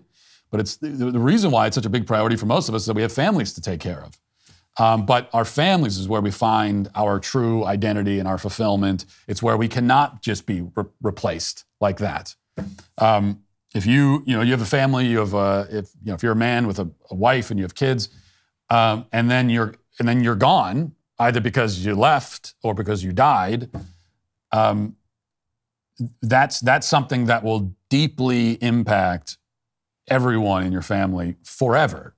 [0.51, 2.83] but it's the, the reason why it's such a big priority for most of us
[2.83, 4.19] is that we have families to take care of.
[4.79, 9.05] Um, but our families is where we find our true identity and our fulfillment.
[9.27, 12.35] It's where we cannot just be re- replaced like that.
[12.99, 13.43] Um,
[13.75, 16.23] if you you know you have a family, you have a if you know if
[16.23, 18.09] you're a man with a, a wife and you have kids,
[18.69, 23.13] um, and then you're and then you're gone either because you left or because you
[23.13, 23.71] died.
[24.53, 24.97] Um,
[26.23, 29.37] that's that's something that will deeply impact
[30.09, 32.17] everyone in your family forever.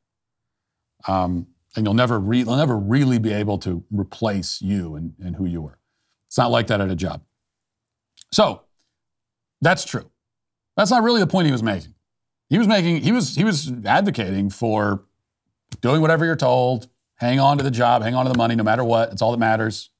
[1.06, 5.36] Um, and you'll never, re- you'll never really be able to replace you and, and
[5.36, 5.78] who you were.
[6.26, 7.22] It's not like that at a job.
[8.30, 8.62] So
[9.60, 10.10] that's true.
[10.76, 11.94] That's not really the point he was making.
[12.48, 15.04] He was making, he was, he was advocating for
[15.80, 18.64] doing whatever you're told, hang on to the job, hang on to the money, no
[18.64, 19.12] matter what.
[19.12, 19.90] It's all that matters.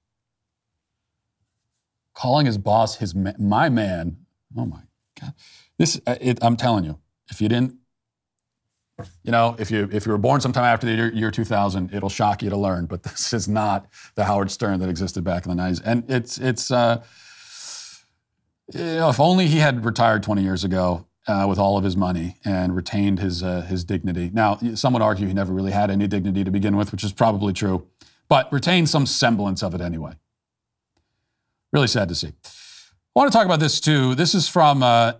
[2.15, 4.19] Calling his boss his my man.
[4.57, 4.83] Oh my
[5.21, 5.33] God.
[5.79, 6.99] This, uh, it, I'm telling you,
[7.31, 7.77] if you didn't
[9.23, 12.09] you know, if you if you were born sometime after the year, year 2000, it'll
[12.09, 12.87] shock you to learn.
[12.87, 16.39] But this is not the Howard Stern that existed back in the 90s, and it's
[16.39, 16.71] it's.
[16.71, 17.03] Uh,
[18.73, 21.97] you know, if only he had retired 20 years ago uh, with all of his
[21.97, 24.31] money and retained his uh, his dignity.
[24.33, 27.13] Now, some would argue he never really had any dignity to begin with, which is
[27.13, 27.87] probably true,
[28.29, 30.13] but retained some semblance of it anyway.
[31.73, 32.29] Really sad to see.
[32.29, 34.15] I want to talk about this too.
[34.15, 35.15] This is from uh,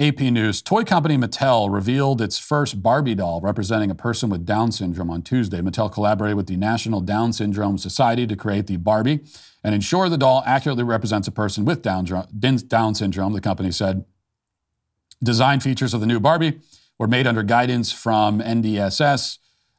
[0.00, 4.72] AP News toy company Mattel revealed its first Barbie doll representing a person with Down
[4.72, 5.60] syndrome on Tuesday.
[5.60, 9.20] Mattel collaborated with the National Down Syndrome Society to create the Barbie
[9.62, 14.06] and ensure the doll accurately represents a person with Down, syndrome, the company said.
[15.22, 16.60] Design features of the new Barbie
[16.98, 19.38] were made under guidance from NDSS.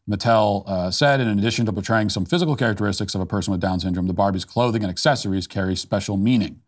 [0.10, 3.80] Mattel uh, said, in addition to portraying some physical characteristics of a person with Down
[3.80, 6.63] syndrome, the Barbie's clothing and accessories carry special meaning.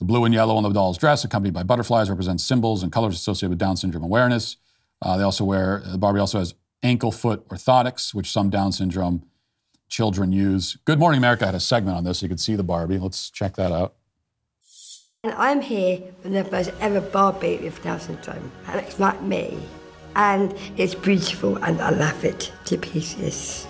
[0.00, 3.14] The blue and yellow on the doll's dress, accompanied by butterflies, represents symbols and colors
[3.14, 4.56] associated with Down syndrome awareness.
[5.02, 9.24] Uh, they also wear, the Barbie also has ankle foot orthotics, which some Down syndrome
[9.90, 10.78] children use.
[10.86, 12.98] Good Morning America had a segment on this, you could see the Barbie.
[12.98, 13.94] Let's check that out.
[15.22, 19.58] And I'm here for the first ever Barbie with Down syndrome, and it's like me.
[20.16, 23.66] And it's beautiful, and I love it to pieces.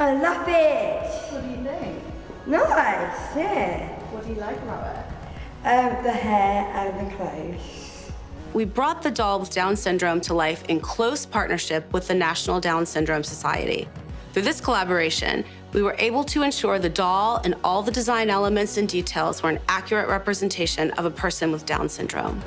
[0.00, 1.10] I love it.
[1.30, 2.02] What do you think?
[2.46, 3.98] Nice, yeah.
[4.10, 5.66] What do you like about it?
[5.68, 8.10] Um, the hair and the clothes.
[8.54, 12.60] We brought the doll with Down syndrome to life in close partnership with the National
[12.60, 13.88] Down Syndrome Society.
[14.32, 18.78] Through this collaboration, we were able to ensure the doll and all the design elements
[18.78, 22.40] and details were an accurate representation of a person with Down syndrome.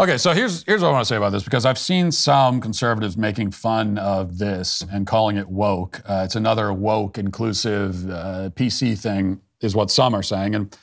[0.00, 2.58] Okay, so here's here's what I want to say about this because I've seen some
[2.58, 6.00] conservatives making fun of this and calling it woke.
[6.08, 10.74] Uh, it's another woke, inclusive uh, PC thing, is what some are saying, and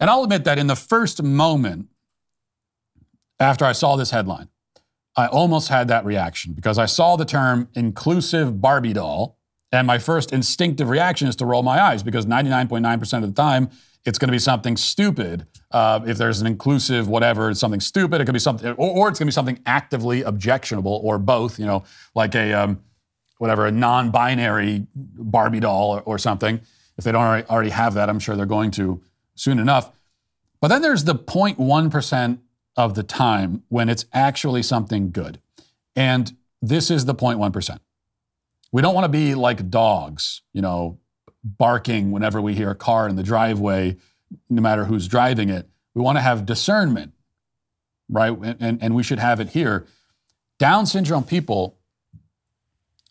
[0.00, 1.90] and I'll admit that in the first moment
[3.38, 4.48] after I saw this headline,
[5.14, 9.38] I almost had that reaction because I saw the term inclusive Barbie doll,
[9.70, 13.70] and my first instinctive reaction is to roll my eyes because 99.9% of the time
[14.04, 15.46] it's going to be something stupid.
[15.70, 18.20] Uh, if there's an inclusive whatever, it's something stupid.
[18.20, 21.58] It could be something, or, or it's going to be something actively objectionable, or both.
[21.58, 21.84] You know,
[22.14, 22.82] like a um,
[23.38, 26.60] whatever a non-binary Barbie doll or, or something.
[26.96, 29.00] If they don't already, already have that, I'm sure they're going to
[29.34, 29.90] soon enough.
[30.60, 32.40] But then there's the 0.1 percent
[32.76, 35.40] of the time when it's actually something good,
[35.94, 37.80] and this is the 0.1 percent.
[38.72, 40.98] We don't want to be like dogs, you know,
[41.42, 43.96] barking whenever we hear a car in the driveway,
[44.48, 45.68] no matter who's driving it.
[45.94, 47.12] We want to have discernment,
[48.08, 48.36] right?
[48.60, 49.86] And, and we should have it here.
[50.58, 51.78] Down syndrome people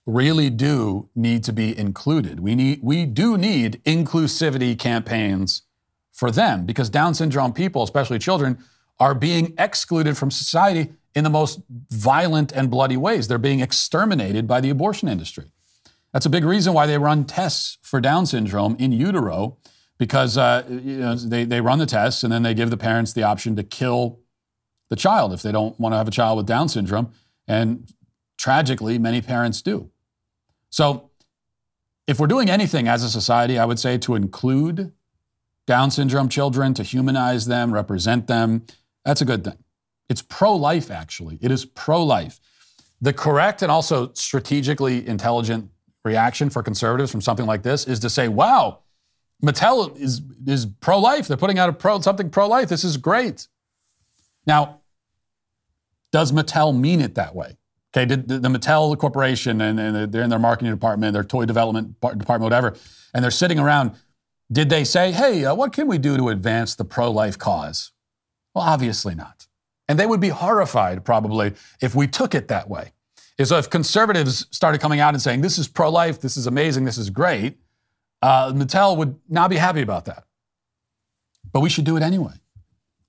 [0.05, 2.39] really do need to be included.
[2.39, 5.63] We, need, we do need inclusivity campaigns
[6.11, 8.63] for them because Down syndrome people, especially children,
[8.99, 13.27] are being excluded from society in the most violent and bloody ways.
[13.27, 15.51] They're being exterminated by the abortion industry.
[16.13, 19.57] That's a big reason why they run tests for Down syndrome in utero,
[19.97, 23.13] because uh, you know, they, they run the tests and then they give the parents
[23.13, 24.19] the option to kill
[24.89, 27.11] the child if they don't want to have a child with Down syndrome.
[27.47, 27.91] And
[28.37, 29.91] tragically, many parents do.
[30.69, 31.09] So,
[32.07, 34.91] if we're doing anything as a society, I would say to include
[35.67, 38.65] Down syndrome children, to humanize them, represent them,
[39.05, 39.57] that's a good thing.
[40.09, 41.37] It's pro life, actually.
[41.41, 42.39] It is pro life.
[42.99, 45.69] The correct and also strategically intelligent
[46.03, 48.79] reaction for conservatives from something like this is to say, wow,
[49.43, 51.27] Mattel is, is pro life.
[51.27, 52.69] They're putting out a pro, something pro life.
[52.69, 53.47] This is great.
[54.45, 54.81] Now,
[56.11, 57.57] does Mattel mean it that way?
[57.91, 61.99] Okay, did the, Mattel Corporation and, and they're in their marketing department, their toy development
[61.99, 62.75] department, whatever,
[63.13, 63.93] and they're sitting around.
[64.51, 67.91] Did they say, hey, uh, what can we do to advance the pro life cause?
[68.53, 69.47] Well, obviously not.
[69.87, 72.93] And they would be horrified probably if we took it that way.
[73.43, 76.83] So if conservatives started coming out and saying, this is pro life, this is amazing,
[76.83, 77.57] this is great,
[78.21, 80.25] uh, Mattel would not be happy about that.
[81.51, 82.33] But we should do it anyway.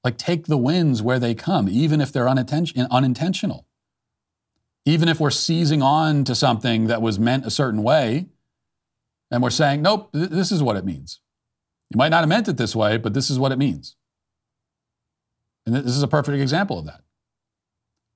[0.05, 3.66] Like take the wins where they come, even if they're unintentional.
[4.87, 8.26] Even if we're seizing on to something that was meant a certain way,
[9.31, 11.20] and we're saying, nope, th- this is what it means.
[11.91, 13.97] You might not have meant it this way, but this is what it means.
[15.66, 17.03] And this is a perfect example of that.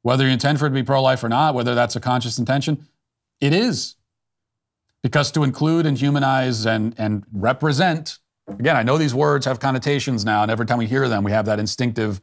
[0.05, 2.39] Whether you intend for it to be pro life or not, whether that's a conscious
[2.39, 2.87] intention,
[3.41, 3.97] it is.
[5.03, 10.23] Because to include and humanize and, and represent, again, I know these words have connotations
[10.23, 12.21] now, and every time we hear them, we have that instinctive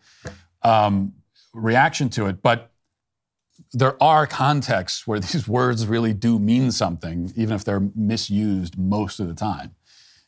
[0.61, 1.13] um,
[1.53, 2.43] reaction to it.
[2.43, 2.71] But
[3.73, 9.19] there are contexts where these words really do mean something, even if they're misused most
[9.19, 9.73] of the time.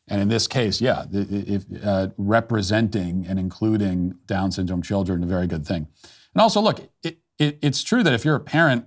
[0.08, 5.30] And in this case, yeah, if, uh, representing and including Down syndrome children, is a
[5.30, 5.88] very good thing.
[6.34, 8.86] And also, look, it, it, it's true that if you're a parent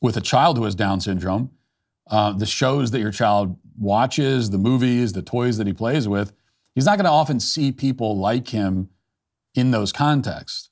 [0.00, 1.50] with a child who has Down syndrome,
[2.08, 6.32] uh, the shows that your child watches, the movies, the toys that he plays with,
[6.74, 8.90] he's not going to often see people like him
[9.54, 10.70] in those contexts.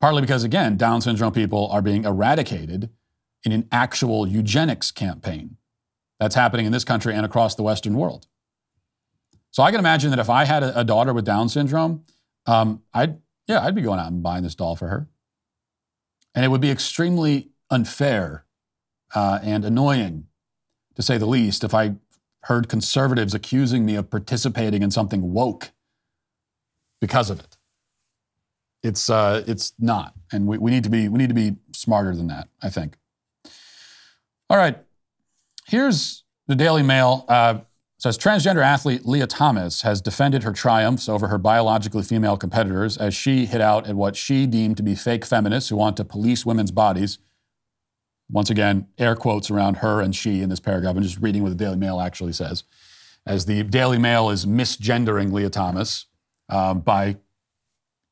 [0.00, 2.90] Partly because, again, Down syndrome people are being eradicated
[3.44, 5.56] in an actual eugenics campaign
[6.18, 8.26] that's happening in this country and across the Western world.
[9.50, 12.04] So I can imagine that if I had a, a daughter with Down syndrome,
[12.46, 15.08] um, I'd yeah, I'd be going out and buying this doll for her,
[16.34, 18.44] and it would be extremely unfair
[19.14, 20.26] uh, and annoying,
[20.94, 21.96] to say the least, if I
[22.44, 25.72] heard conservatives accusing me of participating in something woke
[27.00, 27.56] because of it.
[28.82, 32.14] It's uh, it's not, and we, we need to be we need to be smarter
[32.14, 32.48] than that.
[32.62, 32.96] I think.
[34.48, 34.78] All right,
[35.66, 37.26] here's the Daily Mail.
[37.28, 37.60] Uh,
[38.00, 43.14] says transgender athlete Lia Thomas has defended her triumphs over her biologically female competitors as
[43.14, 46.46] she hit out at what she deemed to be fake feminists who want to police
[46.46, 47.18] women's bodies.
[48.30, 50.96] Once again, air quotes around her and she in this paragraph.
[50.96, 52.64] I'm just reading what the Daily Mail actually says.
[53.26, 56.06] As the Daily Mail is misgendering Lia Thomas
[56.48, 57.16] um, by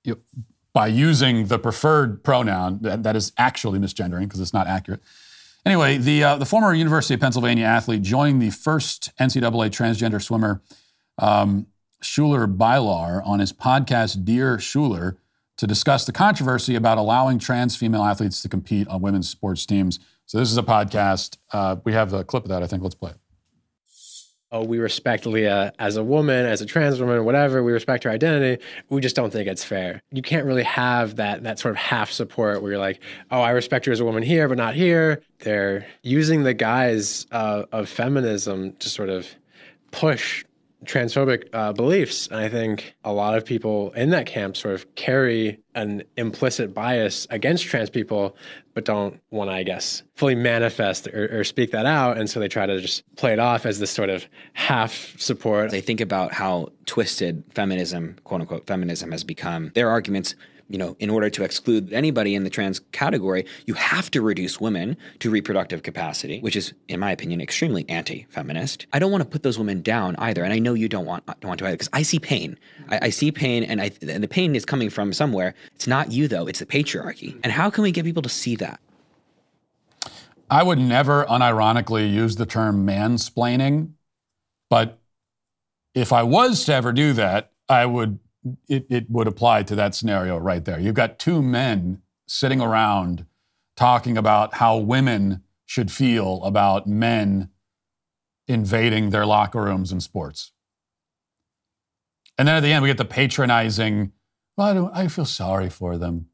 [0.05, 0.21] you know,
[0.75, 5.03] by using the preferred pronoun that, that is actually misgendering because it's not accurate.
[5.69, 10.63] Anyway, the, uh, the former University of Pennsylvania athlete joined the first NCAA transgender swimmer,
[11.19, 11.67] um,
[12.01, 15.19] Schuyler Bailar, on his podcast, Dear Schuler,
[15.59, 20.01] to discuss the controversy about allowing trans female athletes to compete on women's sports teams.
[20.25, 21.37] So, this is a podcast.
[21.53, 22.83] Uh, we have a clip of that, I think.
[22.83, 23.19] Let's play it
[24.51, 27.63] oh, we respect Lia as a woman, as a trans woman, whatever.
[27.63, 28.63] We respect her identity.
[28.89, 30.03] We just don't think it's fair.
[30.11, 33.51] You can't really have that that sort of half support where you're like, oh, I
[33.51, 35.23] respect her as a woman here, but not here.
[35.41, 39.29] They're using the guise uh, of feminism to sort of
[39.91, 40.45] push
[40.85, 42.29] transphobic uh, beliefs.
[42.29, 46.73] And I think a lot of people in that camp sort of carry an implicit
[46.73, 48.37] bias against trans people,
[48.75, 52.17] but don't want to, I guess, fully manifest or, or, speak that out.
[52.17, 55.71] And so they try to just play it off as this sort of half support.
[55.71, 59.71] They think about how twisted feminism, quote unquote, feminism has become.
[59.75, 60.35] Their arguments
[60.69, 64.61] you know, in order to exclude anybody in the trans category, you have to reduce
[64.61, 68.87] women to reproductive capacity, which is, in my opinion, extremely anti-feminist.
[68.93, 71.25] I don't want to put those women down either, and I know you don't want
[71.27, 72.59] don't want to either because I see pain.
[72.91, 75.55] I, I, see pain, and I and the pain is coming from somewhere.
[75.75, 77.39] It's not you though; it's the patriarchy.
[77.43, 78.81] And how can we get people to see that?
[80.51, 83.93] I would never unironically use the term mansplaining,
[84.71, 84.99] but
[85.95, 88.19] if I was to ever do that, I would
[88.69, 90.79] it, it would apply to that scenario right there.
[90.79, 93.27] You've got two men sitting around
[93.77, 97.51] talking about how women should feel about men
[98.47, 100.53] invading their locker rooms in sports.
[102.39, 104.13] And then at the end, we get the patronizing,
[104.57, 106.27] well, I, I feel sorry for them.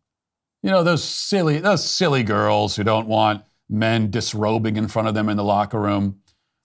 [0.63, 5.15] You know, those silly, those silly girls who don't want men disrobing in front of
[5.15, 6.21] them in the locker room.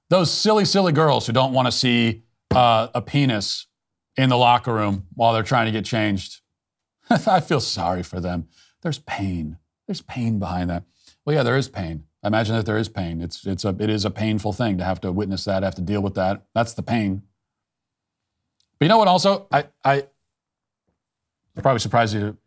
[0.10, 3.68] Those silly, silly girls who don't want to see uh, a penis
[4.20, 6.42] in the locker room while they're trying to get changed.
[7.10, 8.50] I feel sorry for them.
[8.82, 9.58] There's pain.
[9.88, 10.84] There's pain behind that.
[11.26, 12.04] Well, yeah, there is pain.
[12.22, 13.22] I imagine that there is pain.
[13.22, 15.82] It's it's a it is a painful thing to have to witness that, have to
[15.82, 16.44] deal with that.
[16.54, 17.24] That's the pain.
[18.78, 19.08] But you know what?
[19.08, 20.04] Also, I I
[21.62, 22.38] probably surprised you to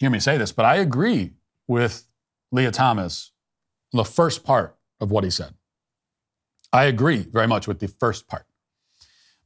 [0.00, 1.34] hear me say this, but I agree
[1.68, 2.08] with
[2.50, 3.30] Lia Thomas
[3.92, 5.54] the first part of what he said.
[6.72, 8.46] I agree very much with the first part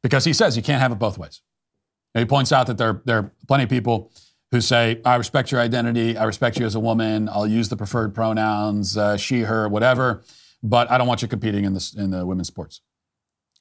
[0.05, 1.41] because he says you can't have it both ways.
[2.15, 4.13] And he points out that there, there are plenty of people
[4.53, 7.77] who say, I respect your identity, I respect you as a woman, I'll use the
[7.77, 10.23] preferred pronouns, uh, she, her, whatever,
[10.63, 12.83] but I don't want you competing in, this, in the women's sports.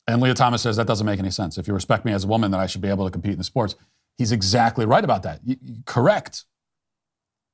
[0.06, 1.58] And Lia Thomas says that doesn't make any sense.
[1.58, 3.38] If you respect me as a woman, then I should be able to compete in
[3.38, 3.76] the sports.
[4.18, 5.40] He's exactly right about that.
[5.86, 6.44] correct.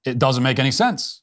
[0.04, 1.22] It doesn't make any sense.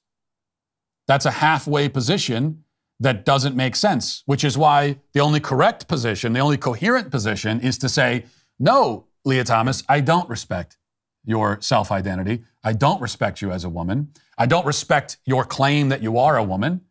[1.09, 2.63] That's a halfway position
[3.01, 7.61] that doesn't make sense, which is why the only correct position, the only coherent position
[7.61, 8.25] is to say,
[8.59, 10.79] no, Lia Thomas, I don't respect
[11.25, 12.45] your self identity.
[12.65, 14.13] I don't respect you as a woman.
[14.39, 16.83] I don't respect your claim that you are a woman.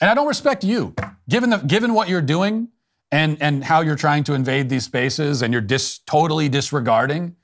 [0.00, 0.94] And I don't respect you.
[1.28, 2.68] Given, the, given what you're doing
[3.10, 7.36] and, and how you're trying to invade these spaces and you're dis, totally disregarding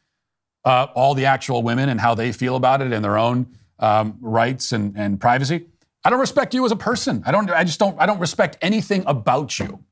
[0.64, 3.46] uh, all the actual women and how they feel about it and their own
[3.78, 5.66] um, rights and, and privacy.
[6.04, 7.22] I don't respect you as a person.
[7.26, 9.84] I don't, I just don't, I don't respect anything about you.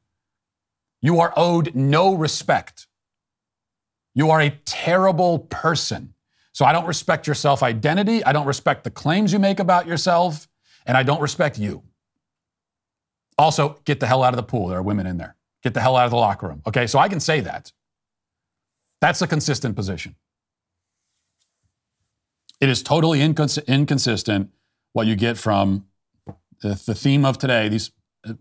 [1.02, 2.86] You are owed no respect.
[4.14, 6.14] You are a terrible person.
[6.52, 8.24] So I don't respect your self identity.
[8.24, 10.48] I don't respect the claims you make about yourself.
[10.86, 11.82] And I don't respect you.
[13.36, 14.68] Also, get the hell out of the pool.
[14.68, 15.36] There are women in there.
[15.62, 16.62] Get the hell out of the locker room.
[16.66, 17.72] Okay, so I can say that.
[19.00, 20.14] That's a consistent position.
[22.60, 24.50] It is totally incons- inconsistent
[24.92, 25.84] what you get from
[26.62, 27.90] the, the theme of today, these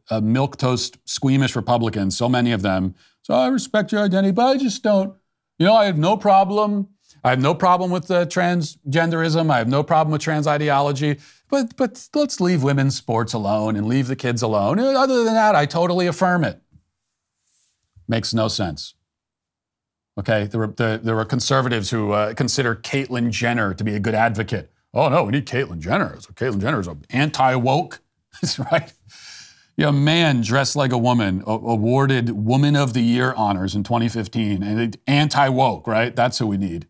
[0.09, 2.95] uh, milk toast squeamish Republicans, so many of them.
[3.21, 5.15] So I respect your identity, but I just don't
[5.57, 6.89] you know, I have no problem.
[7.23, 9.49] I have no problem with the transgenderism.
[9.49, 11.19] I have no problem with trans ideology.
[11.49, 14.79] But but let's leave women's sports alone and leave the kids alone.
[14.79, 16.61] Other than that, I totally affirm it.
[18.07, 18.93] Makes no sense.
[20.17, 23.99] Okay, there were, the, there were conservatives who uh, consider Caitlyn Jenner to be a
[23.99, 24.71] good advocate.
[24.93, 26.15] Oh no, we need Caitlyn Jenner.
[26.35, 28.01] Caitlyn Jenner is anti woke.
[28.41, 28.93] That's right.
[29.77, 34.63] Yeah, a man dressed like a woman awarded Woman of the Year honors in 2015,
[34.63, 36.15] and anti woke, right?
[36.15, 36.87] That's who we need.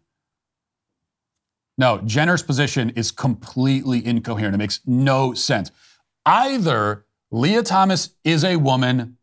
[1.77, 4.55] No, Jenner's position is completely incoherent.
[4.55, 5.71] It makes no sense.
[6.25, 9.17] Either Lia Thomas is a woman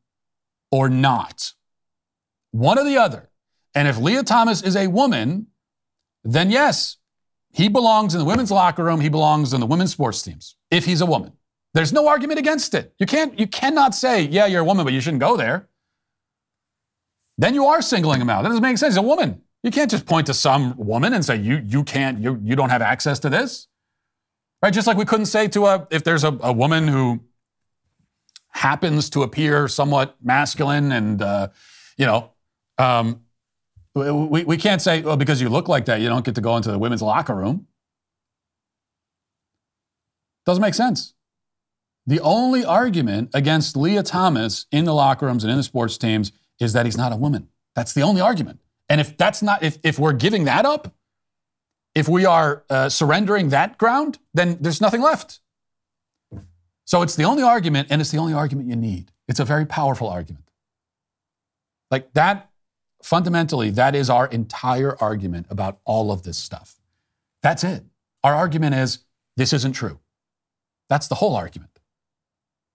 [0.70, 1.52] or not,
[2.50, 3.30] one or the other.
[3.74, 5.46] And if Lia Thomas is a woman,
[6.24, 6.98] then yes,
[7.52, 9.00] he belongs in the women's locker room.
[9.00, 11.32] He belongs in the women's sports teams if he's a woman.
[11.74, 12.94] There's no argument against it.
[12.98, 15.68] You can't, you cannot say, yeah, you're a woman, but you shouldn't go there.
[17.38, 18.42] Then you are singling him out.
[18.42, 18.94] That doesn't make sense.
[18.94, 19.40] He's a woman.
[19.62, 22.68] You can't just point to some woman and say, you, you can't, you, you don't
[22.68, 23.68] have access to this.
[24.60, 24.72] Right?
[24.72, 27.20] Just like we couldn't say to a, if there's a, a woman who
[28.50, 31.48] happens to appear somewhat masculine and, uh,
[31.96, 32.30] you know,
[32.76, 33.22] um,
[33.94, 36.56] we, we can't say, well, because you look like that, you don't get to go
[36.56, 37.66] into the women's locker room.
[40.44, 41.14] Doesn't make sense.
[42.06, 46.32] The only argument against Lia Thomas in the locker rooms and in the sports teams
[46.58, 47.48] is that he's not a woman.
[47.74, 48.60] That's the only argument.
[48.88, 50.94] And if that's not, if, if we're giving that up,
[51.94, 55.40] if we are uh, surrendering that ground, then there's nothing left.
[56.84, 59.12] So it's the only argument, and it's the only argument you need.
[59.28, 60.44] It's a very powerful argument.
[61.90, 62.50] Like that,
[63.02, 66.80] fundamentally, that is our entire argument about all of this stuff.
[67.42, 67.84] That's it.
[68.24, 69.00] Our argument is
[69.36, 70.00] this isn't true.
[70.88, 71.71] That's the whole argument.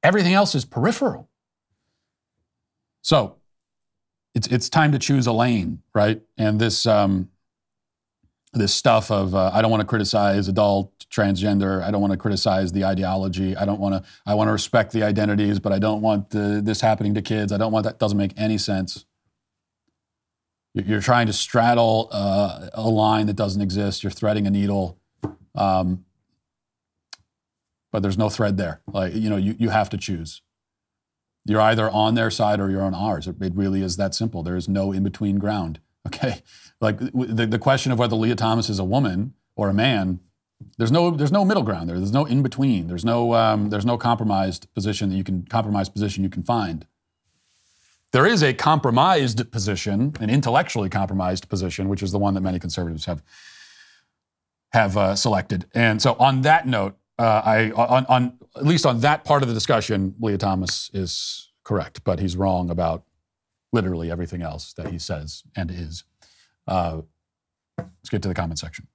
[0.03, 1.29] Everything else is peripheral.
[3.01, 3.37] So
[4.35, 6.21] it's, it's time to choose a lane, right?
[6.37, 7.29] And this, um,
[8.53, 11.83] this stuff of uh, I don't want to criticize adult transgender.
[11.83, 13.55] I don't want to criticize the ideology.
[13.55, 14.09] I don't want to.
[14.25, 17.51] I want to respect the identities, but I don't want the, this happening to kids.
[17.51, 17.99] I don't want that.
[17.99, 19.05] Doesn't make any sense.
[20.73, 24.03] You're trying to straddle uh, a line that doesn't exist.
[24.03, 24.99] You're threading a needle.
[25.55, 26.05] Um,
[27.97, 28.79] but there's no thread there.
[28.85, 30.43] Like, you know, you, you have to choose.
[31.45, 33.25] You're either on their side or you're on ours.
[33.27, 34.43] It, it really is that simple.
[34.43, 35.79] There is no in between ground.
[36.07, 36.41] Okay.
[36.79, 40.21] Like the, the question of whether Lia Thomas is a woman or a man,
[40.77, 41.97] there's no there's no middle ground there.
[41.97, 42.87] There's no in between.
[42.87, 46.85] There's no um, there's no compromised position that you can compromised position you can find.
[48.13, 52.57] There is a compromised position, an intellectually compromised position, which is the one that many
[52.57, 53.21] conservatives have
[54.71, 55.65] have uh, selected.
[55.73, 59.47] And so, on that note, uh, I on, on at least on that part of
[59.47, 63.03] the discussion, Lia Thomas is correct, but he's wrong about
[63.74, 66.03] literally everything else that he says and is.
[66.68, 67.01] Uh,
[67.78, 68.88] let's get to the comment section.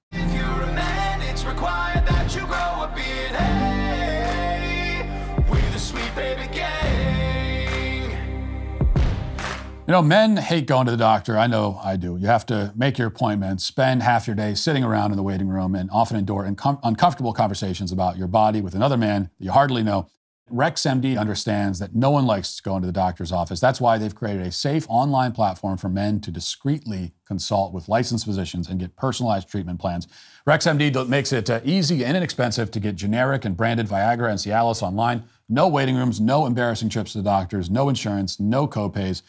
[9.85, 11.37] You know, men hate going to the doctor.
[11.37, 12.15] I know I do.
[12.15, 15.49] You have to make your appointment, spend half your day sitting around in the waiting
[15.49, 19.83] room, and often endure uncomfortable conversations about your body with another man that you hardly
[19.83, 20.07] know.
[20.49, 23.59] RexMD understands that no one likes going to the doctor's office.
[23.59, 28.25] That's why they've created a safe online platform for men to discreetly consult with licensed
[28.25, 30.07] physicians and get personalized treatment plans.
[30.47, 34.81] RexMD makes it uh, easy and inexpensive to get generic and branded Viagra and Cialis
[34.81, 35.23] online.
[35.49, 39.23] No waiting rooms, no embarrassing trips to the doctors, no insurance, no copays.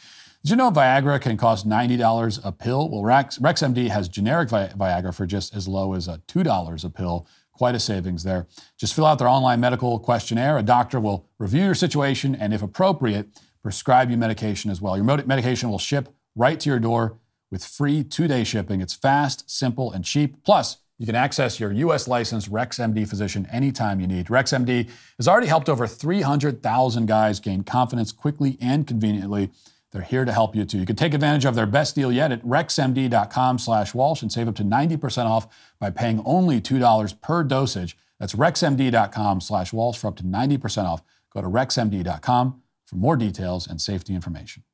[0.44, 2.90] Did you know Viagra can cost $90 a pill?
[2.90, 6.90] Well, Rex, RexMD has generic Vi- Viagra for just as low as uh, $2 a
[6.90, 7.26] pill.
[7.54, 8.46] Quite a savings there.
[8.76, 10.58] Just fill out their online medical questionnaire.
[10.58, 13.28] A doctor will review your situation and, if appropriate,
[13.62, 14.98] prescribe you medication as well.
[14.98, 17.16] Your medication will ship right to your door
[17.50, 18.82] with free two day shipping.
[18.82, 20.44] It's fast, simple, and cheap.
[20.44, 22.06] Plus, you can access your U.S.
[22.06, 24.26] licensed RexMD physician anytime you need.
[24.26, 29.50] RexMD has already helped over 300,000 guys gain confidence quickly and conveniently.
[29.94, 30.78] They're here to help you too.
[30.78, 34.48] You can take advantage of their best deal yet at rexmd.com slash Walsh and save
[34.48, 35.46] up to 90% off
[35.78, 37.96] by paying only $2 per dosage.
[38.18, 41.00] That's rexmd.com slash Walsh for up to 90% off.
[41.32, 44.64] Go to rexmd.com for more details and safety information.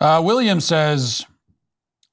[0.00, 1.24] Uh, William says,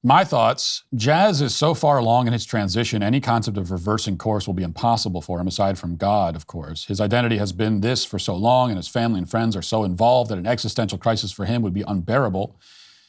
[0.02, 4.46] my thoughts Jazz is so far along in his transition, any concept of reversing course
[4.46, 6.86] will be impossible for him, aside from God, of course.
[6.86, 9.84] His identity has been this for so long, and his family and friends are so
[9.84, 12.56] involved that an existential crisis for him would be unbearable.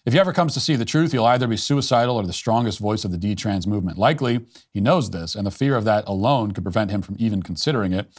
[0.06, 2.80] If he ever comes to see the truth, he'll either be suicidal or the strongest
[2.80, 3.98] voice of the D trans movement.
[3.98, 7.44] Likely, he knows this, and the fear of that alone could prevent him from even
[7.44, 8.10] considering it.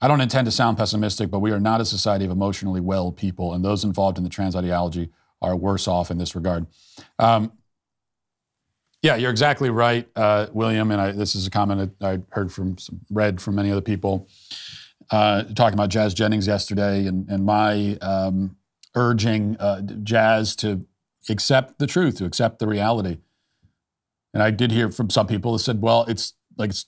[0.00, 3.10] I don't intend to sound pessimistic, but we are not a society of emotionally well
[3.10, 5.10] people, and those involved in the trans ideology
[5.40, 6.66] are worse off in this regard.
[7.18, 7.52] Um,
[9.02, 10.90] yeah, you're exactly right, uh, William.
[10.90, 12.76] And I, this is a comment I heard from,
[13.10, 14.28] read from many other people
[15.10, 18.56] uh, talking about Jazz Jennings yesterday, and, and my um,
[18.94, 20.84] urging uh, Jazz to
[21.28, 23.18] accept the truth, to accept the reality.
[24.34, 26.86] And I did hear from some people that said, "Well, it's like it's,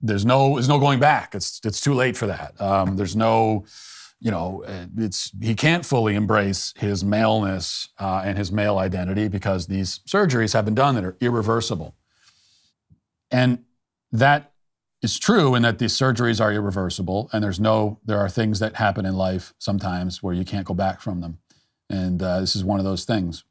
[0.00, 1.34] there's no there's no going back.
[1.34, 2.60] It's it's too late for that.
[2.60, 3.64] Um, there's no."
[4.24, 4.64] You know,
[4.96, 10.54] it's he can't fully embrace his maleness uh, and his male identity because these surgeries
[10.54, 11.94] have been done that are irreversible.
[13.30, 13.64] And
[14.12, 14.54] that
[15.02, 18.76] is true in that these surgeries are irreversible, and there's no there are things that
[18.76, 21.36] happen in life sometimes where you can't go back from them,
[21.90, 23.44] and uh, this is one of those things.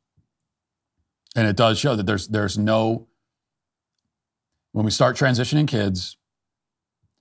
[1.36, 3.08] And it does show that there's there's no
[4.72, 6.18] when we start transitioning kids,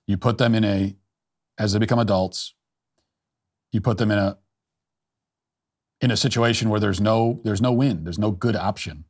[0.07, 0.95] you put them in a
[1.59, 2.55] as they become adults
[3.73, 4.37] you put them in a
[5.99, 9.05] in a situation where there's no there's no win, there's no good option.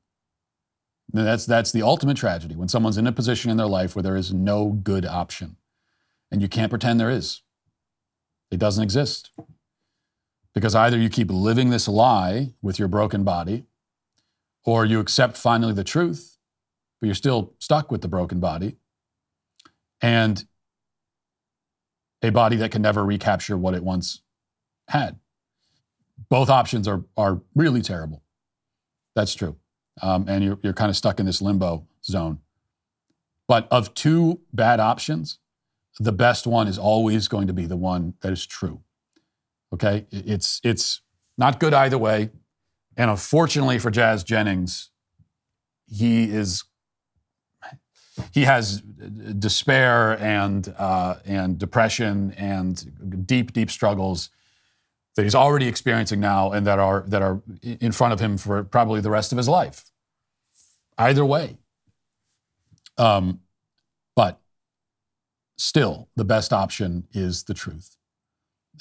[1.11, 4.15] That's that's the ultimate tragedy when someone's in a position in their life where there
[4.15, 5.57] is no good option,
[6.31, 7.41] and you can't pretend there is.
[8.49, 9.31] It doesn't exist
[10.55, 13.65] because either you keep living this lie with your broken body,
[14.63, 16.37] or you accept finally the truth,
[17.01, 18.77] but you're still stuck with the broken body,
[20.01, 20.45] and
[22.21, 24.22] a body that can never recapture what it once
[24.93, 25.19] had.
[26.29, 28.23] Both options are, are really terrible.
[29.15, 29.57] That's true.
[30.01, 32.39] Um, and you're, you're kind of stuck in this limbo zone.
[33.47, 35.39] But of two bad options,
[35.99, 38.81] the best one is always going to be the one that is true.
[39.73, 40.05] Okay?
[40.11, 41.01] It's, it's
[41.37, 42.29] not good either way.
[42.95, 44.89] And unfortunately for Jazz Jennings,
[45.87, 46.63] he is
[48.31, 54.29] he has despair and uh, and depression and deep deep struggles
[55.15, 58.63] that he's already experiencing now and that are that are in front of him for
[58.63, 59.85] probably the rest of his life.
[60.97, 61.57] Either way.
[62.97, 63.41] Um,
[64.15, 64.39] but
[65.57, 67.95] still, the best option is the truth.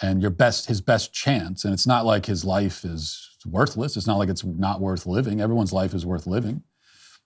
[0.01, 3.97] And your best his best chance, and it's not like his life is worthless.
[3.97, 5.41] It's not like it's not worth living.
[5.41, 6.63] Everyone's life is worth living.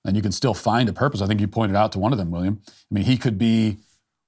[0.05, 1.21] And you can still find a purpose.
[1.21, 2.61] I think you pointed out to one of them, William.
[2.67, 3.79] I mean, he could be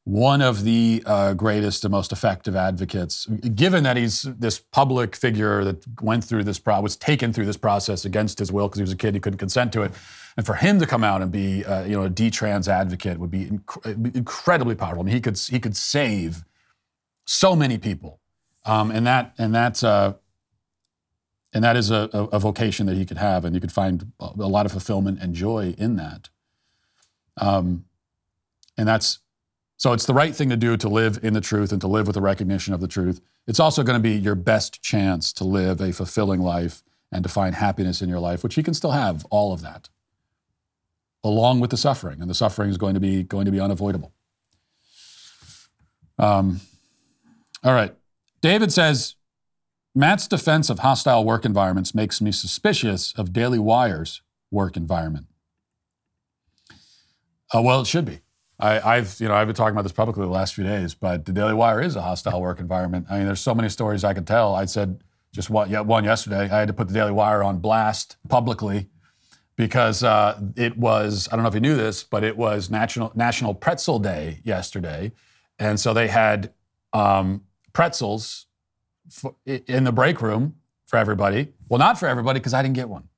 [0.08, 5.62] one of the uh, greatest and most effective advocates, given that he's this public figure
[5.64, 8.82] that went through this, pro- was taken through this process against his will because he
[8.82, 9.92] was a kid, he couldn't consent to it.
[10.38, 13.30] And for him to come out and be, uh, you know, a D-trans advocate would
[13.30, 15.02] be inc- incredibly powerful.
[15.02, 16.42] I mean, he could he could save
[17.26, 18.18] so many people,
[18.64, 20.14] um, and that and that's uh,
[21.52, 24.48] and that is a, a, vocation that he could have, and you could find a
[24.48, 26.30] lot of fulfillment and joy in that.
[27.36, 27.84] Um,
[28.78, 29.18] and that's
[29.78, 32.08] so it's the right thing to do to live in the truth and to live
[32.08, 33.20] with the recognition of the truth.
[33.46, 37.28] It's also going to be your best chance to live a fulfilling life and to
[37.28, 39.88] find happiness in your life, which you can still have all of that,
[41.22, 42.20] along with the suffering.
[42.20, 44.12] And the suffering is going to be going to be unavoidable.
[46.18, 46.60] Um,
[47.62, 47.94] all right.
[48.40, 49.14] David says,
[49.94, 55.26] Matt's defense of hostile work environments makes me suspicious of Daily Wire's work environment.
[57.54, 58.20] Uh, well, it should be.
[58.60, 61.24] I, have you know I've been talking about this publicly the last few days, but
[61.24, 63.06] the Daily Wire is a hostile work environment.
[63.08, 64.54] I mean, there's so many stories I could tell.
[64.54, 65.00] I said
[65.32, 66.42] just one, one yesterday.
[66.50, 68.88] I had to put the Daily Wire on blast publicly
[69.54, 73.12] because uh, it was I don't know if you knew this, but it was National
[73.14, 75.12] National Pretzel Day yesterday,
[75.58, 76.52] and so they had
[76.92, 78.46] um, pretzels
[79.08, 80.56] for, in the break room
[80.86, 81.52] for everybody.
[81.68, 83.08] Well, not for everybody because I didn't get one.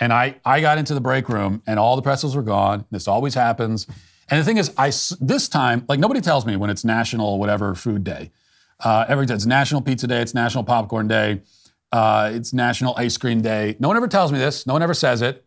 [0.00, 2.86] And I, I got into the break room and all the pretzels were gone.
[2.90, 3.86] This always happens.
[4.32, 7.74] And the thing is, I this time, like nobody tells me when it's National whatever
[7.74, 8.30] Food Day.
[8.80, 11.42] Uh, every day, it's National Pizza Day, it's National Popcorn Day,
[11.92, 13.76] uh, it's National Ice Cream Day.
[13.78, 14.66] No one ever tells me this.
[14.66, 15.44] No one ever says it.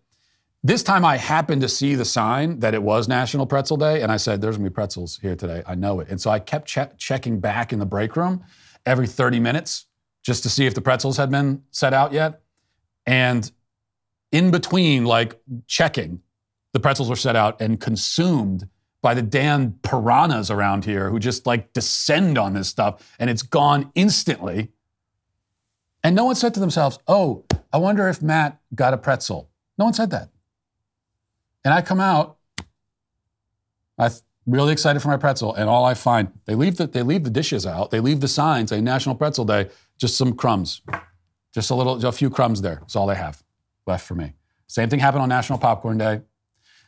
[0.64, 4.12] This time, I happened to see the sign that it was National Pretzel Day, and
[4.12, 5.64] I said, "There's gonna be pretzels here today.
[5.66, 8.44] I know it." And so I kept che- checking back in the break room
[8.86, 9.88] every 30 minutes
[10.22, 12.44] just to see if the pretzels had been set out yet.
[13.08, 13.50] And
[14.32, 16.22] in between, like checking,
[16.74, 18.70] the pretzels were set out and consumed
[19.06, 23.44] by the damn piranhas around here who just like descend on this stuff and it's
[23.44, 24.72] gone instantly.
[26.04, 29.52] And no one said to themselves, oh, I wonder if Matt got a pretzel.
[29.78, 30.30] No one said that.
[31.64, 32.38] And I come out,
[34.00, 34.12] I'm
[34.48, 37.30] really excited for my pretzel, and all I find, they leave the, they leave the
[37.30, 40.82] dishes out, they leave the signs, a National Pretzel Day, just some crumbs.
[41.54, 42.78] Just a little, a few crumbs there.
[42.82, 43.44] That's all they have
[43.86, 44.34] left for me.
[44.66, 46.22] Same thing happened on National Popcorn Day.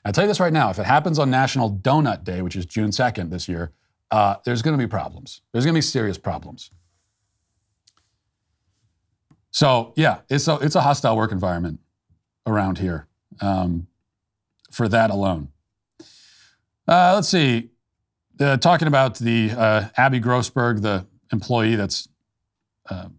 [0.08, 2.66] I'll tell you this right now if it happens on National Donut Day, which is
[2.66, 3.74] June 2nd this year,
[4.10, 5.42] uh, there's going to be problems.
[5.52, 6.72] There's going to be serious problems.
[9.52, 11.82] So, yeah, it's a, it's a hostile work environment
[12.46, 13.08] around here
[13.42, 13.88] um,
[14.72, 15.50] for that alone.
[16.88, 17.72] Uh, let's see.
[18.40, 22.08] Uh, talking about the uh, Abby Grossberg, the employee that's
[22.90, 23.10] uh,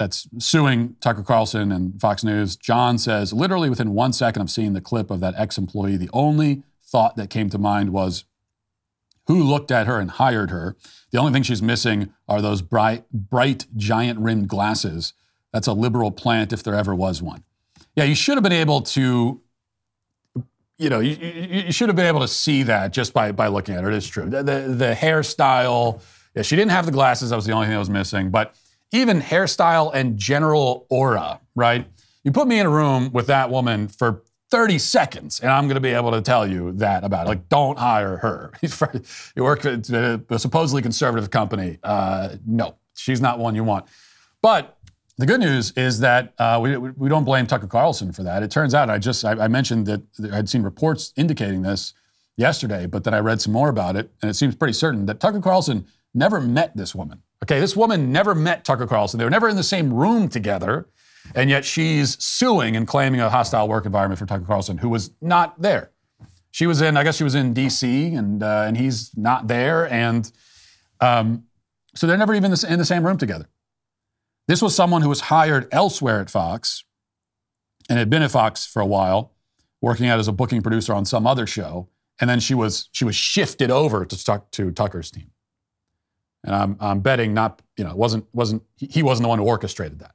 [0.00, 2.56] that's suing Tucker Carlson and Fox News.
[2.56, 6.08] John says, literally within one second of seeing the clip of that ex employee, the
[6.14, 8.24] only thought that came to mind was
[9.26, 10.74] who looked at her and hired her.
[11.12, 15.12] The only thing she's missing are those bright, bright giant rimmed glasses.
[15.52, 17.44] That's a liberal plant if there ever was one.
[17.94, 19.42] Yeah, you should have been able to,
[20.78, 21.14] you know, you,
[21.66, 23.90] you should have been able to see that just by, by looking at her.
[23.90, 24.30] It is true.
[24.30, 26.00] The, the, the hairstyle,
[26.34, 27.28] yeah, she didn't have the glasses.
[27.28, 28.30] That was the only thing that was missing.
[28.30, 28.54] But
[28.92, 31.86] even hairstyle and general aura, right?
[32.24, 35.76] You put me in a room with that woman for 30 seconds, and I'm going
[35.76, 37.28] to be able to tell you that about it.
[37.28, 38.52] Like, don't hire her.
[39.36, 41.78] you work at a supposedly conservative company.
[41.82, 43.86] Uh, no, she's not one you want.
[44.42, 44.76] But
[45.18, 48.42] the good news is that uh, we, we don't blame Tucker Carlson for that.
[48.42, 51.94] It turns out, I just I, I mentioned that I'd seen reports indicating this
[52.36, 55.20] yesterday, but then I read some more about it, and it seems pretty certain that
[55.20, 57.22] Tucker Carlson never met this woman.
[57.42, 59.18] Okay, this woman never met Tucker Carlson.
[59.18, 60.88] They were never in the same room together.
[61.34, 65.10] And yet she's suing and claiming a hostile work environment for Tucker Carlson, who was
[65.20, 65.90] not there.
[66.50, 68.14] She was in, I guess she was in D.C.
[68.14, 70.30] and uh, and he's not there, and
[71.00, 71.44] um,
[71.94, 73.48] so they're never even in the same room together.
[74.48, 76.82] This was someone who was hired elsewhere at Fox,
[77.88, 79.32] and had been at Fox for a while,
[79.80, 81.88] working out as a booking producer on some other show,
[82.20, 85.30] and then she was she was shifted over to, to Tucker's team.
[86.44, 89.98] And I'm, I'm betting not, you know, wasn't, wasn't, he wasn't the one who orchestrated
[90.00, 90.14] that.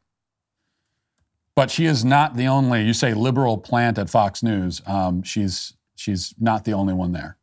[1.55, 4.81] But she is not the only, you say liberal plant at Fox News.
[4.85, 7.37] Um, she's, she's not the only one there.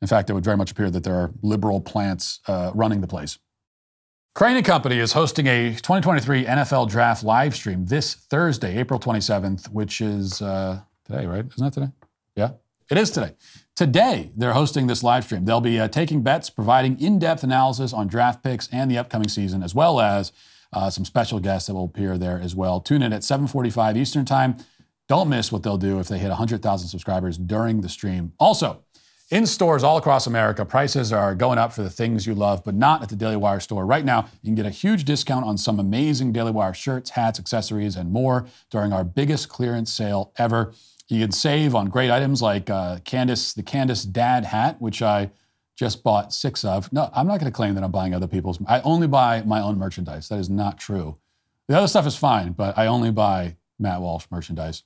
[0.00, 3.06] In fact, it would very much appear that there are liberal plants uh, running the
[3.06, 3.38] place.
[4.34, 9.68] Crane and Company is hosting a 2023 NFL Draft live stream this Thursday, April 27th,
[9.68, 11.46] which is uh, today, right?
[11.46, 11.92] Isn't that today?
[12.34, 12.50] Yeah,
[12.90, 13.34] it is today.
[13.76, 15.46] Today, they're hosting this live stream.
[15.46, 19.26] They'll be uh, taking bets, providing in depth analysis on draft picks and the upcoming
[19.26, 20.30] season, as well as
[20.72, 22.80] uh, some special guests that will appear there as well.
[22.80, 24.58] Tune in at 7:45 Eastern Time.
[25.08, 28.32] Don't miss what they'll do if they hit 100,000 subscribers during the stream.
[28.38, 28.84] Also,
[29.30, 32.74] in stores all across America, prices are going up for the things you love, but
[32.74, 33.84] not at the Daily Wire store.
[33.84, 37.40] Right now, you can get a huge discount on some amazing Daily Wire shirts, hats,
[37.40, 40.72] accessories, and more during our biggest clearance sale ever.
[41.08, 45.30] You can save on great items like uh, Candace, the Candace Dad hat, which I
[45.76, 46.92] just bought six of.
[46.92, 48.58] No, I'm not going to claim that I'm buying other people's.
[48.66, 50.28] I only buy my own merchandise.
[50.28, 51.18] That is not true.
[51.68, 54.82] The other stuff is fine, but I only buy Matt Walsh merchandise.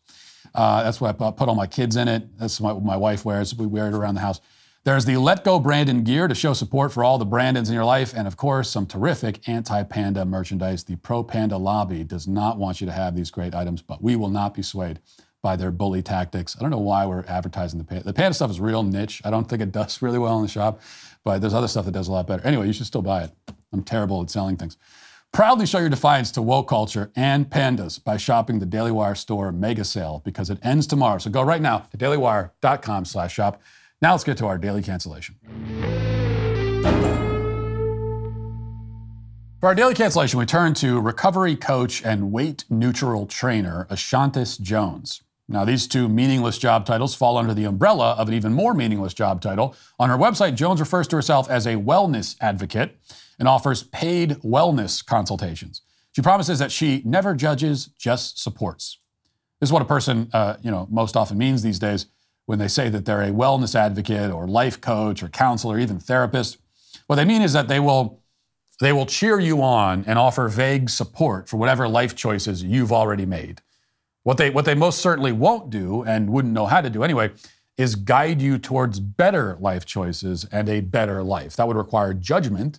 [0.54, 2.38] Uh, that's why I put all my kids in it.
[2.38, 3.54] That's what my wife wears.
[3.54, 4.40] We wear it around the house.
[4.84, 7.84] There's the Let Go Brandon gear to show support for all the Brandons in your
[7.84, 10.84] life, and of course, some terrific anti panda merchandise.
[10.84, 14.16] The Pro Panda Lobby does not want you to have these great items, but we
[14.16, 15.00] will not be swayed
[15.42, 16.56] by their bully tactics.
[16.58, 18.04] I don't know why we're advertising the panda.
[18.04, 19.22] The panda stuff is real niche.
[19.24, 20.80] I don't think it does really well in the shop,
[21.24, 22.44] but there's other stuff that does a lot better.
[22.46, 23.32] Anyway, you should still buy it.
[23.72, 24.76] I'm terrible at selling things.
[25.32, 29.52] Proudly show your defiance to woke culture and pandas by shopping the Daily Wire store
[29.52, 31.18] mega sale because it ends tomorrow.
[31.18, 33.60] So go right now to dailywire.com slash shop.
[34.00, 35.36] Now let's get to our daily cancellation.
[39.60, 45.22] For our daily cancellation, we turn to recovery coach and weight neutral trainer Ashantis Jones.
[45.50, 49.14] Now, these two meaningless job titles fall under the umbrella of an even more meaningless
[49.14, 49.74] job title.
[49.98, 52.98] On her website, Jones refers to herself as a wellness advocate
[53.38, 55.80] and offers paid wellness consultations.
[56.12, 58.98] She promises that she never judges, just supports.
[59.60, 62.06] This is what a person, uh, you know, most often means these days
[62.46, 66.58] when they say that they're a wellness advocate or life coach or counselor, even therapist.
[67.06, 68.22] What they mean is that they will
[68.80, 73.26] they will cheer you on and offer vague support for whatever life choices you've already
[73.26, 73.60] made.
[74.28, 77.30] What they, what they most certainly won't do and wouldn't know how to do anyway
[77.78, 81.56] is guide you towards better life choices and a better life.
[81.56, 82.78] That would require judgment.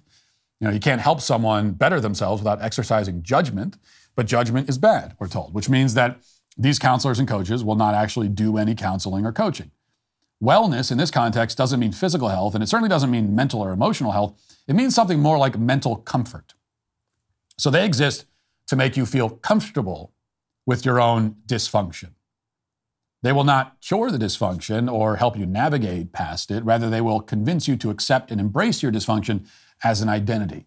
[0.59, 3.79] You know, you can't help someone better themselves without exercising judgment,
[4.15, 6.19] but judgment is bad, we're told, which means that
[6.55, 9.71] these counselors and coaches will not actually do any counseling or coaching.
[10.39, 13.71] Wellness in this context doesn't mean physical health, and it certainly doesn't mean mental or
[13.71, 14.39] emotional health.
[14.67, 16.53] It means something more like mental comfort.
[17.57, 18.25] So they exist
[18.67, 20.13] to make you feel comfortable
[20.65, 22.11] with your own dysfunction.
[23.21, 26.63] They will not cure the dysfunction or help you navigate past it.
[26.63, 29.45] Rather, they will convince you to accept and embrace your dysfunction
[29.83, 30.65] as an identity.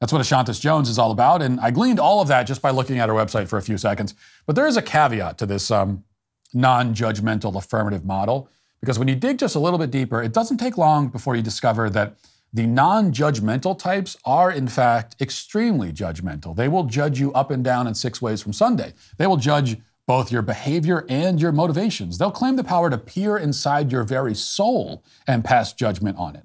[0.00, 1.42] That's what Ashantis Jones is all about.
[1.42, 3.78] And I gleaned all of that just by looking at her website for a few
[3.78, 4.14] seconds.
[4.46, 6.04] But there is a caveat to this um,
[6.52, 8.48] non judgmental affirmative model.
[8.80, 11.42] Because when you dig just a little bit deeper, it doesn't take long before you
[11.42, 12.16] discover that
[12.54, 16.54] the non judgmental types are, in fact, extremely judgmental.
[16.54, 18.94] They will judge you up and down in six ways from Sunday.
[19.18, 19.76] They will judge
[20.06, 22.16] both your behavior and your motivations.
[22.16, 26.44] They'll claim the power to peer inside your very soul and pass judgment on it.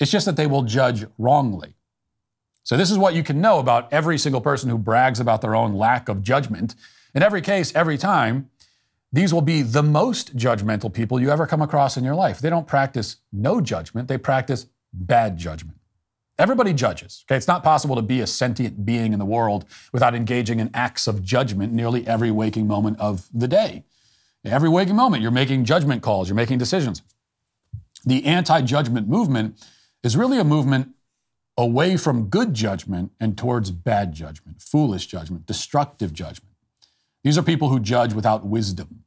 [0.00, 1.74] It's just that they will judge wrongly.
[2.64, 5.54] So, this is what you can know about every single person who brags about their
[5.54, 6.74] own lack of judgment.
[7.14, 8.50] In every case, every time,
[9.12, 12.40] these will be the most judgmental people you ever come across in your life.
[12.40, 15.78] They don't practice no judgment, they practice bad judgment.
[16.38, 17.24] Everybody judges.
[17.26, 20.70] Okay, it's not possible to be a sentient being in the world without engaging in
[20.74, 23.84] acts of judgment nearly every waking moment of the day.
[24.44, 27.02] Every waking moment, you're making judgment calls, you're making decisions.
[28.04, 29.64] The anti judgment movement
[30.02, 30.88] is really a movement
[31.56, 36.54] away from good judgment and towards bad judgment, foolish judgment, destructive judgment.
[37.22, 39.04] These are people who judge without wisdom.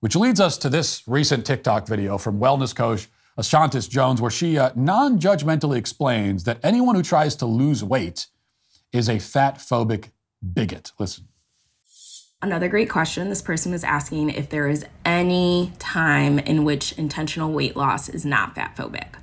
[0.00, 3.08] Which leads us to this recent TikTok video from wellness coach
[3.38, 8.26] Ashantis Jones, where she uh, non judgmentally explains that anyone who tries to lose weight
[8.92, 10.10] is a fat phobic
[10.42, 10.92] bigot.
[10.98, 11.28] Listen.
[12.42, 13.28] Another great question.
[13.28, 18.24] This person was asking if there is any time in which intentional weight loss is
[18.24, 19.16] not fat phobic.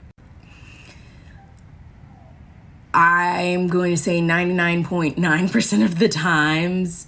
[2.94, 7.08] I'm going to say 99.9% of the times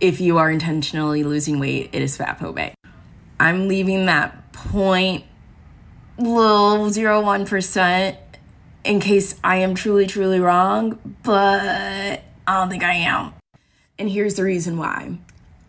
[0.00, 2.74] if you are intentionally losing weight, it is fat phobic.
[3.40, 5.24] I'm leaving that point
[6.18, 8.16] little zero one percent
[8.84, 13.32] in case I am truly, truly wrong, but I don't think I am.
[13.98, 15.18] And here's the reason why.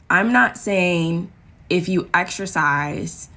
[0.10, 1.32] I'm not saying
[1.70, 3.30] if you exercise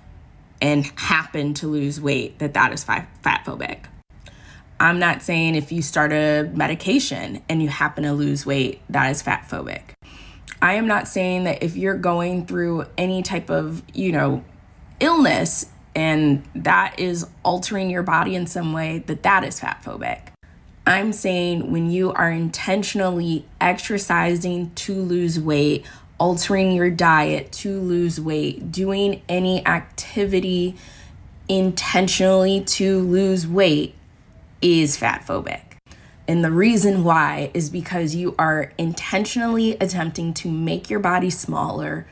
[0.60, 3.84] and happen to lose weight that that is fat phobic.
[4.80, 9.10] I'm not saying if you start a medication and you happen to lose weight that
[9.10, 9.82] is fat phobic.
[10.60, 14.44] I am not saying that if you're going through any type of, you know,
[15.00, 20.20] illness and that is altering your body in some way, that that is fat phobic.
[20.86, 25.84] I'm saying when you are intentionally exercising to lose weight,
[26.18, 30.76] altering your diet to lose weight, doing any activity
[31.48, 33.94] intentionally to lose weight
[34.60, 35.62] is fat phobic.
[36.26, 42.06] And the reason why is because you are intentionally attempting to make your body smaller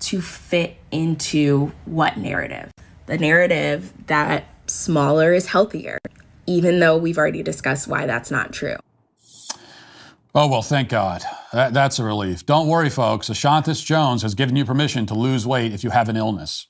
[0.00, 2.73] to fit into what narrative?
[3.06, 5.98] The narrative that smaller is healthier,
[6.46, 8.76] even though we've already discussed why that's not true.
[10.34, 11.22] Oh, well, thank God.
[11.52, 12.44] That, that's a relief.
[12.44, 13.28] Don't worry, folks.
[13.28, 16.66] Ashantis Jones has given you permission to lose weight if you have an illness.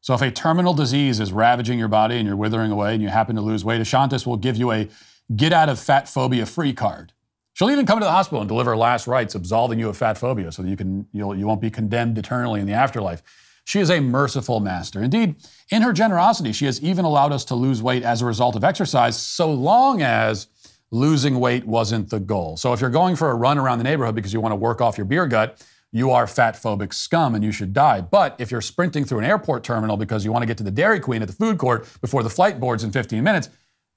[0.00, 3.08] So if a terminal disease is ravaging your body and you're withering away and you
[3.08, 4.88] happen to lose weight, Ashantis will give you a
[5.34, 7.12] get out of fat phobia free card.
[7.54, 10.52] She'll even come to the hospital and deliver last rites absolving you of fat phobia
[10.52, 13.22] so that you, can, you'll, you won't be condemned eternally in the afterlife.
[13.68, 15.02] She is a merciful master.
[15.02, 15.34] Indeed,
[15.70, 18.64] in her generosity, she has even allowed us to lose weight as a result of
[18.64, 20.46] exercise, so long as
[20.90, 22.56] losing weight wasn't the goal.
[22.56, 24.80] So if you're going for a run around the neighborhood because you want to work
[24.80, 25.62] off your beer gut,
[25.92, 28.00] you are fat phobic scum and you should die.
[28.00, 30.70] But if you're sprinting through an airport terminal because you want to get to the
[30.70, 33.50] Dairy Queen at the food court before the flight boards in 15 minutes,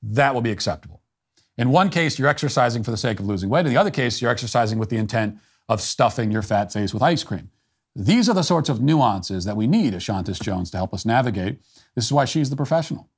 [0.03, 1.01] that will be acceptable.
[1.57, 3.65] In one case, you're exercising for the sake of losing weight.
[3.65, 5.37] In the other case, you're exercising with the intent
[5.69, 7.51] of stuffing your fat face with ice cream.
[7.95, 11.61] These are the sorts of nuances that we need Ashontis Jones to help us navigate.
[11.95, 13.09] This is why she's the professional.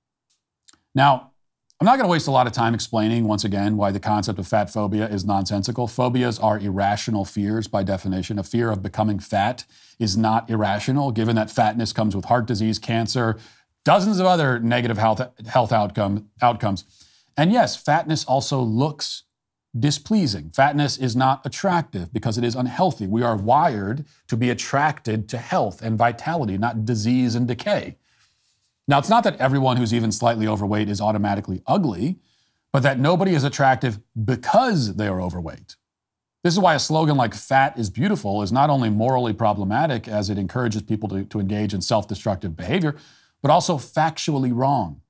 [0.96, 1.32] Now,
[1.80, 4.40] I'm not going to waste a lot of time explaining once again why the concept
[4.40, 5.88] of fat phobia is nonsensical.
[5.88, 8.40] Phobias are irrational fears by definition.
[8.40, 9.66] A fear of becoming fat
[10.00, 13.38] is not irrational, given that fatness comes with heart disease, cancer,
[13.84, 16.86] dozens of other negative health, health outcome, outcomes.
[17.36, 19.24] And yes, fatness also looks
[19.78, 20.52] displeasing.
[20.52, 23.08] Fatness is not attractive because it is unhealthy.
[23.08, 27.98] We are wired to be attracted to health and vitality, not disease and decay.
[28.88, 32.20] Now, it's not that everyone who's even slightly overweight is automatically ugly,
[32.72, 35.76] but that nobody is attractive because they are overweight.
[36.44, 40.30] This is why a slogan like fat is beautiful is not only morally problematic as
[40.30, 42.98] it encourages people to, to engage in self destructive behavior,
[43.42, 45.02] but also factually wrong.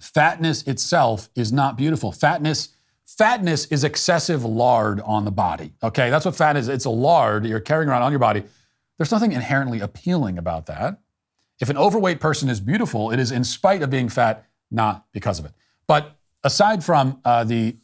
[0.00, 2.10] Fatness itself is not beautiful.
[2.10, 2.70] Fatness,
[3.16, 5.72] fatness is excessive lard on the body.
[5.82, 6.68] Okay, that's what fat is.
[6.68, 8.42] It's a lard you're carrying around on your body.
[8.98, 10.98] There's nothing inherently appealing about that.
[11.60, 15.38] If an overweight person is beautiful, it is in spite of being fat, not because
[15.38, 15.52] of it.
[15.86, 17.76] But aside from uh, the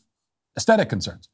[0.56, 1.28] aesthetic concerns,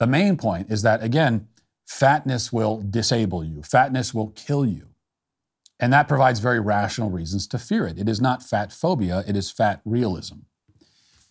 [0.00, 1.48] the main point is that, again,
[1.86, 4.88] fatness will disable you, fatness will kill you.
[5.78, 7.98] And that provides very rational reasons to fear it.
[7.98, 10.38] It is not fat phobia, it is fat realism.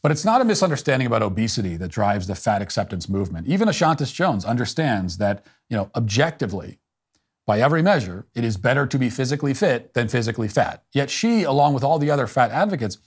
[0.04, 3.48] But it's not a misunderstanding about obesity that drives the fat acceptance movement.
[3.48, 6.80] Even Ashontis Jones understands that, you know, objectively,
[7.48, 10.84] by every measure, it is better to be physically fit than physically fat.
[10.94, 12.98] Yet she, along with all the other fat advocates,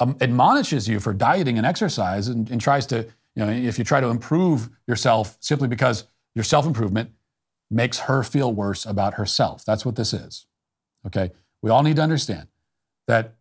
[0.00, 3.84] um, admonishes you for dieting and exercise and, and tries to, you know, if you
[3.84, 7.10] try to improve yourself simply because your self improvement
[7.70, 9.64] makes her feel worse about herself.
[9.64, 10.46] That's what this is.
[11.06, 11.30] Okay?
[11.62, 12.48] We all need to understand
[13.06, 13.36] that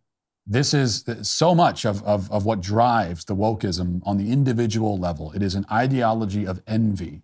[0.52, 5.32] this is so much of, of, of what drives the wokeism on the individual level.
[5.34, 7.22] It is an ideology of envy.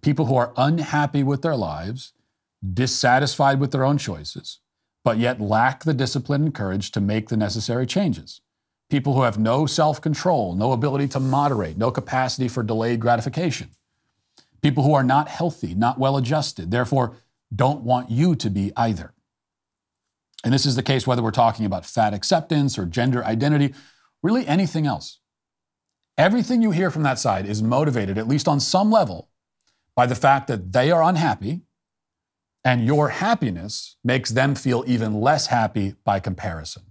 [0.00, 2.14] People who are unhappy with their lives
[2.72, 4.60] dissatisfied with their own choices,
[5.04, 8.40] but yet lack the discipline and courage to make the necessary changes.
[8.88, 13.68] People who have no self control, no ability to moderate, no capacity for delayed gratification.
[14.62, 17.16] People who are not healthy, not well adjusted, therefore
[17.54, 19.12] don't want you to be either.
[20.46, 23.74] And this is the case whether we're talking about fat acceptance or gender identity,
[24.22, 25.18] really anything else.
[26.16, 29.28] Everything you hear from that side is motivated, at least on some level,
[29.96, 31.62] by the fact that they are unhappy
[32.64, 36.84] and your happiness makes them feel even less happy by comparison.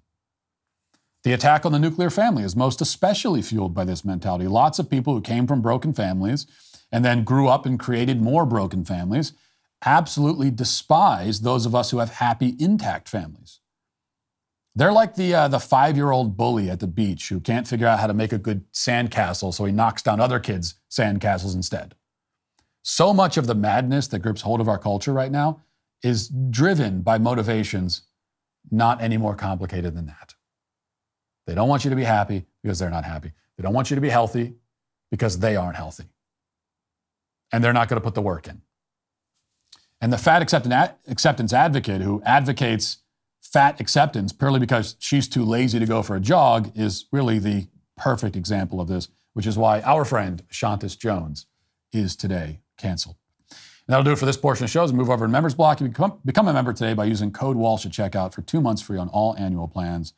[1.24, 4.50] The attack on the nuclear family is most especially fueled by this mentality.
[4.50, 6.46] Lots of people who came from broken families
[6.92, 9.32] and then grew up and created more broken families
[9.84, 13.60] absolutely despise those of us who have happy, intact families.
[14.76, 17.88] They're like the, uh, the five year old bully at the beach who can't figure
[17.88, 21.96] out how to make a good sandcastle, so he knocks down other kids' sandcastles instead.
[22.84, 25.62] So much of the madness that grips hold of our culture right now
[26.04, 28.04] is driven by motivations
[28.70, 30.36] not any more complicated than that.
[31.48, 33.32] They don't want you to be happy because they're not happy.
[33.58, 34.56] They don't want you to be healthy
[35.10, 36.06] because they aren't healthy.
[37.52, 38.62] And they're not going to put the work in.
[40.02, 42.98] And the fat acceptance advocate who advocates
[43.42, 47.68] fat acceptance purely because she's too lazy to go for a jog is really the
[47.98, 51.46] perfect example of this, which is why our friend Shontis Jones
[51.94, 53.16] is today canceled.
[53.50, 54.92] And that'll do it for this portion of shows.
[54.92, 55.80] Move over to Members Block.
[55.80, 58.82] You become, become a member today by using code Walsh at checkout for two months
[58.82, 60.14] free on all annual plans.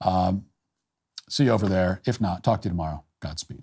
[0.00, 0.46] Um,
[1.28, 2.00] see you over there.
[2.06, 3.04] If not, talk to you tomorrow.
[3.20, 3.62] Godspeed.